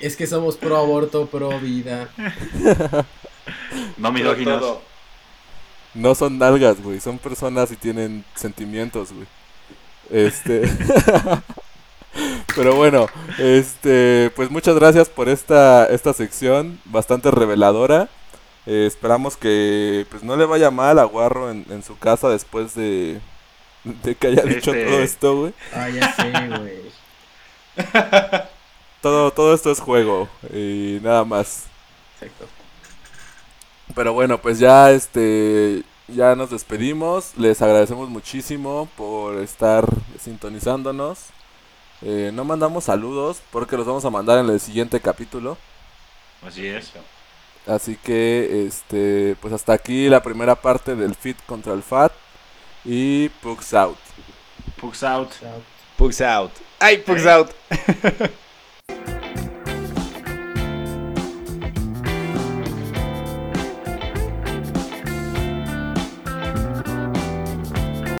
[0.00, 2.08] Es que somos pro aborto, pro vida.
[3.98, 4.78] No misóginos.
[5.92, 7.00] No son nalgas, güey.
[7.00, 9.26] Son personas y tienen sentimientos, güey.
[10.10, 10.62] Este.
[12.56, 13.06] Pero bueno,
[13.38, 18.08] este, pues muchas gracias por esta, esta sección bastante reveladora.
[18.66, 22.74] Eh, esperamos que pues no le vaya mal a Guarro en, en su casa después
[22.74, 23.20] de,
[23.84, 25.54] de que haya dicho Este- todo esto, güey.
[25.74, 26.80] Ah, ya sé, güey.
[29.00, 31.64] Todo, todo esto es juego y nada más.
[32.20, 32.46] Exacto.
[33.94, 37.32] Pero bueno, pues ya este ya nos despedimos.
[37.38, 39.86] Les agradecemos muchísimo por estar
[40.22, 41.18] sintonizándonos.
[42.02, 45.58] Eh, no mandamos saludos porque los vamos a mandar en el siguiente capítulo.
[46.46, 46.92] Así es.
[47.66, 52.12] Así que este pues hasta aquí la primera parte del Fit contra el Fat
[52.84, 53.98] y Pugs out.
[54.80, 55.30] Pugs out.
[55.38, 55.62] Chao.
[55.98, 56.50] Pugs out.
[56.78, 57.50] ¡Ay, Pugs out!